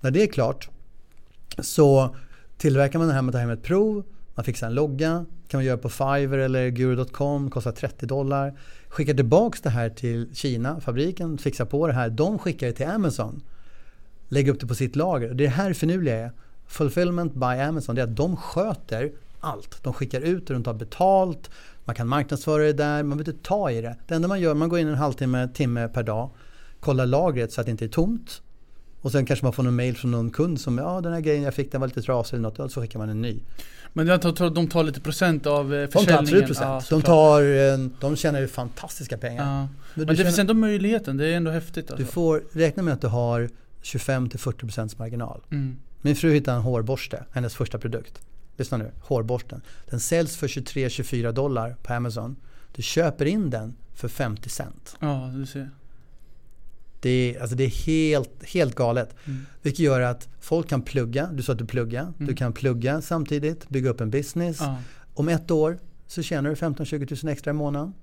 [0.00, 0.68] När det är klart
[1.58, 2.16] så
[2.56, 4.04] tillverkar man det här med att ta hem ett prov.
[4.34, 5.24] Man fixar en logga.
[5.48, 7.50] kan man göra på Fiverr eller Guru.com.
[7.50, 8.58] Kostar 30 dollar.
[8.88, 10.80] Skickar tillbaka det här till Kina.
[10.80, 12.10] Fabriken fixar på det här.
[12.10, 13.42] De skickar det till Amazon.
[14.28, 15.34] Lägger upp det på sitt lager.
[15.34, 16.32] Det här finurliga är.
[16.66, 17.94] Fulfillment by Amazon.
[17.94, 19.82] Det är att de sköter allt.
[19.82, 21.50] De skickar ut det, de tar betalt,
[21.84, 23.96] man kan marknadsföra det där, man behöver inte ta i det.
[24.08, 26.30] Det enda man gör, man går in en halvtimme, timme per dag,
[26.80, 28.42] kollar lagret så att det inte är tomt.
[29.00, 31.42] Och sen kanske man får någon mail från någon kund som ja den här grejen
[31.42, 33.40] jag fick den var lite trasig eller något, och så skickar man en ny.
[33.92, 36.24] Men jag tror de tar lite procent av eh, försäljningen?
[36.24, 36.86] De tar procent.
[36.90, 39.44] Ja, de, tar, de tjänar ju fantastiska pengar.
[39.44, 39.68] Ja.
[39.94, 41.90] Men, Men det finns ändå möjligheten, det är ändå häftigt.
[41.90, 42.04] Alltså.
[42.04, 43.48] Du får räkna med att du har
[43.82, 45.40] 25-40% marginal.
[45.50, 45.76] Mm.
[46.00, 48.20] Min fru hittade en hårborste, hennes första produkt
[48.60, 49.62] lyssna nu, hårborsten.
[49.90, 52.36] Den säljs för 23-24 dollar på Amazon.
[52.72, 54.96] Du köper in den för 50 cent.
[55.00, 55.70] Ja, du ser.
[57.00, 59.14] Det är, alltså det är helt, helt galet.
[59.24, 59.46] Mm.
[59.62, 61.30] Vilket gör att folk kan plugga.
[61.32, 62.02] Du sa att du pluggar.
[62.02, 62.14] Mm.
[62.18, 64.56] Du kan plugga samtidigt, bygga upp en business.
[64.60, 64.76] Ja.
[65.14, 67.94] Om ett år så tjänar du 15-20 tusen extra i månaden.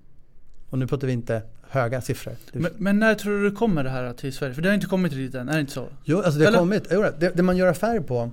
[0.69, 2.35] Och nu pratar vi inte höga siffror.
[2.53, 4.53] Men, men, när tror du det kommer det här till Sverige?
[4.53, 5.87] För det har inte kommit dit än, är det inte så?
[6.03, 6.59] Jo, alltså det har Eller?
[6.59, 6.89] kommit.
[7.19, 8.31] Det, det man gör affär på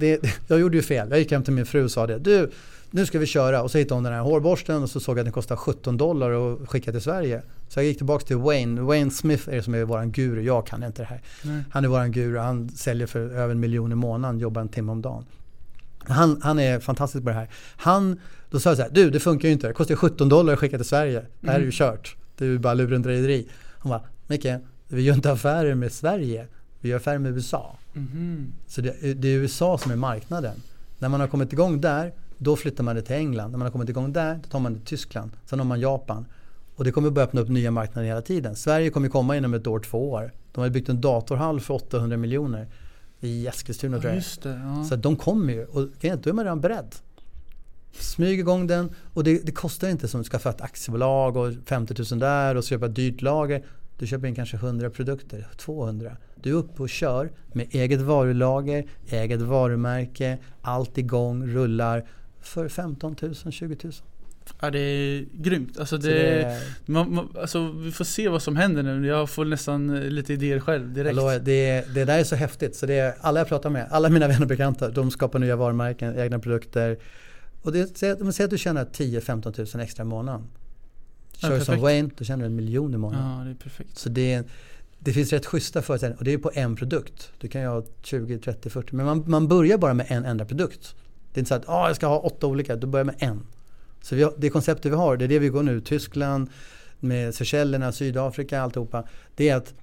[0.00, 1.10] det, jag gjorde ju fel.
[1.10, 2.18] Jag gick hem till min fru och sa det.
[2.18, 2.50] Du,
[2.90, 3.62] nu ska vi köra.
[3.62, 5.96] Och så hittade hon den här hårborsten och så såg jag att den kostade 17
[5.96, 7.42] dollar och skicka till Sverige.
[7.68, 8.80] Så jag gick tillbaka till Wayne.
[8.80, 10.42] Wayne Smith är det som är våran guru.
[10.42, 11.22] Jag kan inte det här.
[11.42, 11.64] Nej.
[11.70, 12.38] Han är våran guru.
[12.38, 14.38] Han säljer för över en miljon i månaden.
[14.38, 15.24] Jobbar en timme om dagen.
[15.98, 17.48] Han, han är fantastisk på det här.
[17.76, 18.20] Han,
[18.50, 18.90] då sa jag så här.
[18.90, 19.66] Du, det funkar ju inte.
[19.66, 21.22] Det kostar 17 dollar att skicka till Sverige.
[21.40, 21.72] Det här är ju mm.
[21.72, 22.16] kört.
[22.38, 23.48] Det är ju bara lurendrejeri.
[23.78, 24.46] Han bara, Micke,
[24.88, 26.46] vi gör inte affärer med Sverige.
[26.80, 27.76] Vi gör affärer med USA.
[27.94, 28.52] Mm.
[28.66, 30.62] Så det, det, är USA som är marknaden.
[30.98, 33.50] När man har kommit igång där, då flyttar man det till England.
[33.50, 35.30] När man har kommit igång där, då tar man det till Tyskland.
[35.46, 36.26] Sen har man Japan.
[36.76, 38.56] Och det kommer börja öppna upp nya marknader hela tiden.
[38.56, 40.32] Sverige kommer komma inom ett år, två år.
[40.52, 42.68] De har byggt en datorhall för 800 miljoner
[43.20, 44.22] i Eskilstuna ja, tror jag.
[44.42, 44.84] Det, ja.
[44.84, 46.94] Så de kommer ju och då är man redan beredd.
[47.92, 51.94] Smyg igång den och det, det kostar inte som att skaffa ett aktiebolag och 50
[52.10, 53.64] 000 där och köpa ett dyrt lager.
[54.00, 56.16] Du köper in kanske 100 produkter, 200.
[56.34, 62.04] Du är uppe och kör med eget varulager, eget varumärke, allt igång, rullar
[62.40, 63.92] för 15 000, 20 000.
[64.60, 65.78] Ja det är grymt.
[65.78, 69.06] Alltså, det, det man, man, alltså, vi får se vad som händer nu.
[69.06, 71.16] Jag får nästan lite idéer själv direkt.
[71.16, 72.76] Hallå, det, det där är så häftigt.
[72.76, 75.56] Så det är, alla jag pratar med, alla mina vänner och bekanta, de skapar nya
[75.56, 76.98] varumärken, egna produkter.
[77.62, 80.46] Och det, säg att du tjänar 10-15 000 extra i månaden.
[81.40, 83.38] Kör ja, som Wayne, då tjänar du en miljon i månaden.
[83.38, 83.98] Ja, det är perfekt.
[83.98, 84.42] Så det,
[84.98, 87.32] det finns rätt schyssta förutsättningar och det är på en produkt.
[87.38, 90.44] Du kan ju ha 20, 30, 40 men man, man börjar bara med en enda
[90.44, 90.94] produkt.
[91.32, 93.46] Det är inte så att ah, jag ska ha åtta olika, du börjar med en.
[94.02, 95.80] Så har, det konceptet vi har, det är det vi går nu.
[95.80, 96.50] Tyskland,
[97.00, 99.04] med Seychellerna, Sydafrika, alltihopa.
[99.34, 99.74] Det är att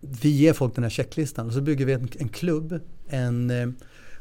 [0.00, 3.68] vi ger folk den här checklistan och så bygger vi en, en klubb, en eh,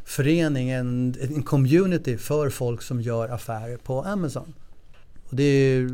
[0.03, 4.53] förening, en, en community för folk som gör affärer på Amazon.
[5.29, 5.89] Och det är,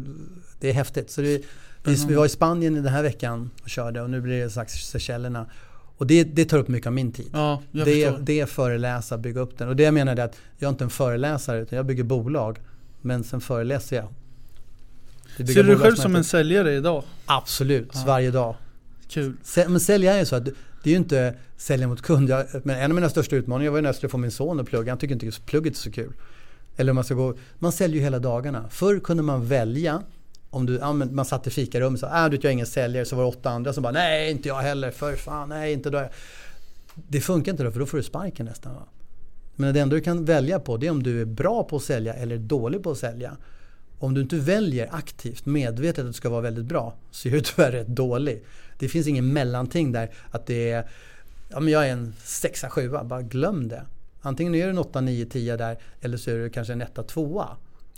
[0.59, 1.11] det är häftigt.
[1.11, 1.41] Så det,
[1.83, 4.73] vi, vi var i Spanien den här veckan och körde och nu blir det strax
[4.73, 5.45] Seychellerna.
[5.97, 7.29] Och det, det, tar upp mycket av min tid.
[7.33, 9.69] Ja, det, det är föreläsa, bygga upp den.
[9.69, 12.59] Och det jag menar är att jag är inte en föreläsare utan jag bygger bolag.
[13.01, 14.07] Men sen föreläser jag.
[15.37, 17.03] Ser du dig själv som en säljare idag?
[17.25, 18.03] Absolut, ja.
[18.05, 18.55] varje dag.
[19.09, 19.33] Kul.
[19.55, 20.51] Men sälja är så att Det
[20.83, 22.29] är ju inte sälja mot kund.
[22.29, 24.65] Jag, men en av mina största utmaningar var när jag skulle få min son att
[24.65, 24.91] plugga.
[24.91, 26.13] Han tycker inte just plugget är så kul.
[26.77, 28.69] Eller man ska gå, man säljer ju hela dagarna.
[28.69, 30.03] Förr kunde man välja
[30.49, 33.05] om du, ja, man satt i fikarummet och sa äh, du, jag är ingen säljare.
[33.05, 34.91] Så var det åtta andra som bara nej inte jag heller.
[34.91, 36.09] För fan nej inte då.
[36.93, 38.73] Det funkar inte då för då får du sparken nästan.
[38.73, 38.83] Va?
[39.55, 41.83] Men det enda du kan välja på det är om du är bra på att
[41.83, 43.37] sälja eller dålig på att sälja.
[43.99, 47.41] Om du inte väljer aktivt, medvetet att du ska vara väldigt bra så är du
[47.41, 48.43] tyvärr rätt dålig.
[48.79, 50.89] Det finns ingen mellanting där att det är,
[51.49, 53.85] ja men jag är en sexa, sjua, bara glöm det.
[54.25, 56.99] Antingen är du en 8, 9, 10 där eller så är du kanske en 1,
[57.07, 57.45] 2.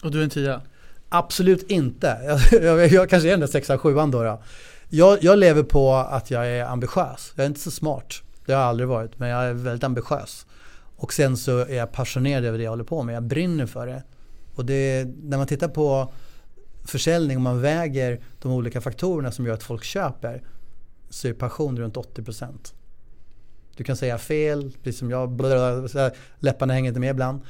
[0.03, 0.61] Och du är en 10?
[1.09, 2.39] Absolut inte.
[2.51, 4.05] Jag, jag, jag kanske är den där 6, 7 då.
[4.05, 4.41] då.
[4.89, 7.33] Jag, jag lever på att jag är ambitiös.
[7.35, 8.21] Jag är inte så smart.
[8.45, 10.45] Det har jag aldrig varit, men jag är väldigt ambitiös.
[10.97, 13.15] Och sen så är jag passionerad över det jag håller på med.
[13.15, 14.03] Jag brinner för det.
[14.55, 16.13] Och det, när man tittar på
[16.85, 20.43] försäljning och man väger de olika faktorerna som gör att folk köper
[21.09, 22.73] så är passion runt 80%.
[23.77, 25.41] Du kan säga fel, precis som jag,
[26.39, 27.41] läpparna hänger inte med ibland.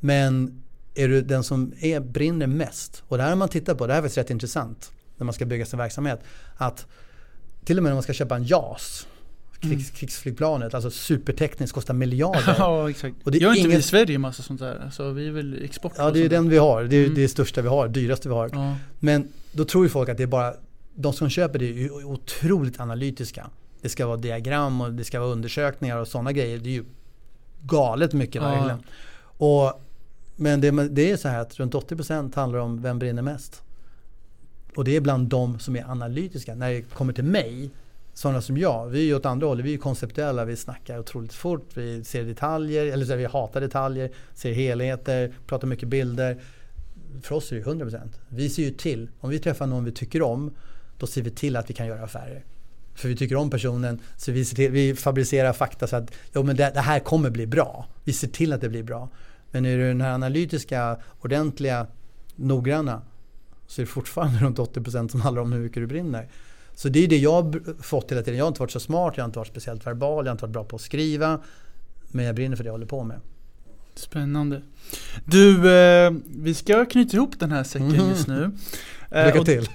[0.00, 0.62] Men
[0.94, 3.92] är du den som är, brinner mest, och det här har man tittat på, det
[3.92, 6.20] här är faktiskt rätt intressant när man ska bygga sin verksamhet.
[6.56, 6.86] Att
[7.64, 9.06] till och med när man ska köpa en JAS,
[9.60, 9.94] krigs, mm.
[9.94, 12.54] krigsflygplanet, alltså supertekniskt, kostar miljarder.
[12.58, 13.16] ja, exakt.
[13.24, 13.70] Och det Gör inte ingen...
[13.70, 14.80] vi i Sverige massa sånt där?
[14.84, 16.84] Alltså, vi är väl export Ja, det är den vi har.
[16.84, 17.14] Det är mm.
[17.14, 18.50] det största vi har, dyraste vi har.
[18.52, 18.76] Ja.
[19.00, 20.54] Men då tror ju folk att det är bara,
[20.94, 23.50] de som köper det är otroligt analytiska.
[23.84, 26.58] Det ska vara diagram och det ska vara undersökningar och sådana grejer.
[26.58, 26.84] Det är ju
[27.62, 28.48] galet mycket ja.
[28.50, 28.82] verkligen.
[29.22, 29.82] Och,
[30.36, 33.62] men det, det, är så här att runt 80% handlar om vem brinner mest.
[34.76, 36.54] Och det är bland de som är analytiska.
[36.54, 37.70] När det kommer till mig
[38.14, 39.66] sådana som jag, vi är ju åt andra hållet.
[39.66, 41.70] Vi är konceptuella, vi snackar otroligt fort.
[41.74, 46.40] Vi ser detaljer, eller så vi hatar detaljer, ser helheter, pratar mycket bilder.
[47.22, 48.00] För oss är det 100%.
[48.28, 50.54] Vi ser ju till, om vi träffar någon vi tycker om,
[50.98, 52.44] då ser vi till att vi kan göra affärer.
[52.94, 56.56] För vi tycker om personen, så vi, till, vi fabricerar fakta så att jo, men
[56.56, 57.86] det, det, här kommer bli bra.
[58.04, 59.08] Vi ser till att det blir bra.
[59.50, 61.86] Men är du den här analytiska, ordentliga,
[62.36, 63.02] noggranna
[63.66, 66.28] så är det fortfarande runt 80% som handlar om hur mycket du brinner.
[66.74, 68.38] Så det är det jag har fått hela tiden.
[68.38, 70.44] Jag har inte varit så smart, jag har inte varit speciellt verbal, jag har inte
[70.44, 71.40] varit bra på att skriva.
[72.08, 73.20] Men jag brinner för det jag håller på med.
[73.94, 74.62] Spännande.
[75.24, 78.08] Du, eh, vi ska knyta ihop den här säcken mm.
[78.08, 78.50] just nu.
[79.10, 79.68] Eh, Lycka till.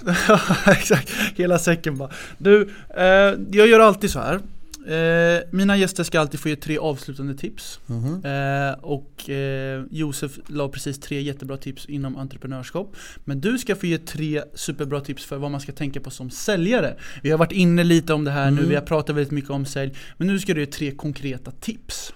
[0.67, 2.09] exakt, hela säcken bara.
[2.37, 3.05] Du, eh,
[3.51, 4.39] jag gör alltid så här.
[4.87, 7.79] Eh, mina gäster ska alltid få ge tre avslutande tips.
[7.89, 12.95] Mm eh, och eh, Josef la precis tre jättebra tips inom entreprenörskap.
[13.25, 16.29] Men du ska få ge tre superbra tips för vad man ska tänka på som
[16.29, 16.95] säljare.
[17.23, 18.63] Vi har varit inne lite om det här mm.
[18.63, 19.95] nu, vi har pratat väldigt mycket om sälj.
[20.17, 22.13] Men nu ska du ge tre konkreta tips.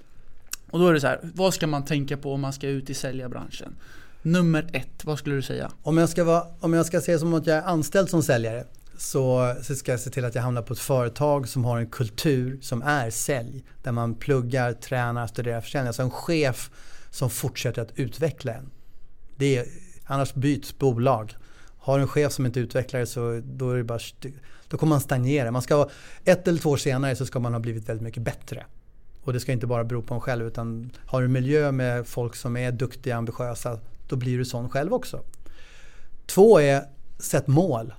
[0.74, 2.90] Och då är det så här, vad ska man tänka på om man ska ut
[2.90, 3.76] i säljarbranschen?
[4.22, 5.72] Nummer ett, vad skulle du säga?
[5.84, 8.66] Om jag ska, vara, om jag ska säga som att jag är anställd som säljare
[8.98, 11.88] så, så ska jag se till att jag hamnar på ett företag som har en
[11.88, 13.64] kultur som är sälj.
[13.84, 15.88] Där man pluggar, tränar, studerar försäljning.
[15.88, 16.72] Alltså en chef
[17.10, 18.70] som fortsätter att utveckla en.
[19.36, 19.66] Det är,
[20.06, 21.36] annars byts bolag.
[21.78, 24.00] Har en chef som inte utvecklar det så då, är det bara,
[24.68, 25.52] då kommer man stagnera.
[25.52, 25.90] Man ska,
[26.24, 28.66] ett eller två år senare så ska man ha blivit väldigt mycket bättre.
[29.24, 32.08] Och det ska inte bara bero på en själv utan har du en miljö med
[32.08, 35.24] folk som är duktiga, ambitiösa, då blir du sån själv också.
[36.26, 36.84] Två är,
[37.20, 37.94] sätt mål.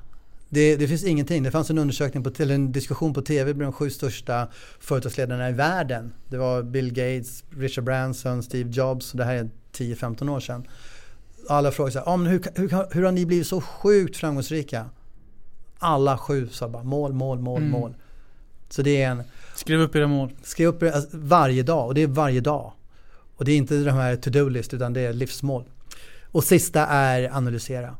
[0.48, 1.42] Det, det, finns ingenting.
[1.42, 4.48] Det fanns en undersökning på, eller en diskussion på tv med de sju största
[4.80, 6.12] företagsledarna i världen.
[6.28, 9.12] Det var Bill Gates, Richard Branson, Steve Jobs.
[9.12, 10.66] Det här är 10-15 år sedan.
[11.48, 14.86] Alla frågade så här, ah, hur, hur, hur har ni blivit så sjukt framgångsrika?
[15.78, 17.70] Alla sju sa bara mål, mål, mål, mm.
[17.70, 17.94] mål.
[18.68, 19.22] Så det är en...
[19.54, 20.32] Skriv upp era mål.
[20.42, 22.72] Skriv upp alltså, varje dag och det är varje dag.
[23.36, 25.64] Och det är inte de här to-do-list utan det är livsmål.
[26.24, 27.96] Och sista är analysera.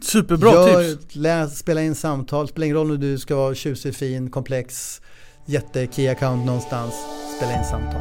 [0.00, 1.16] Superbra Gör, tips!
[1.16, 5.00] Läs, spela in samtal, spelar ingen roll om du ska vara tjusig, fin, komplex,
[5.46, 6.94] jätte key account någonstans.
[7.36, 8.00] Spela in samtal.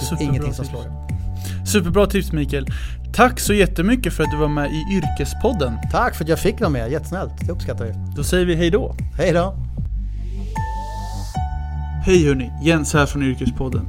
[0.00, 1.06] Superbra Ingenting som slår det.
[1.66, 2.66] Superbra tips Mikael.
[3.14, 5.78] Tack så jättemycket för att du var med i Yrkespodden.
[5.92, 7.32] Tack för att jag fick vara med, jättesnällt.
[7.46, 7.92] Det uppskattar vi.
[8.16, 8.96] Då säger vi hej då.
[9.18, 9.56] Hej då.
[12.06, 13.88] Hej hörni, Jens här från Yrkespodden.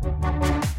[0.00, 0.77] Thank you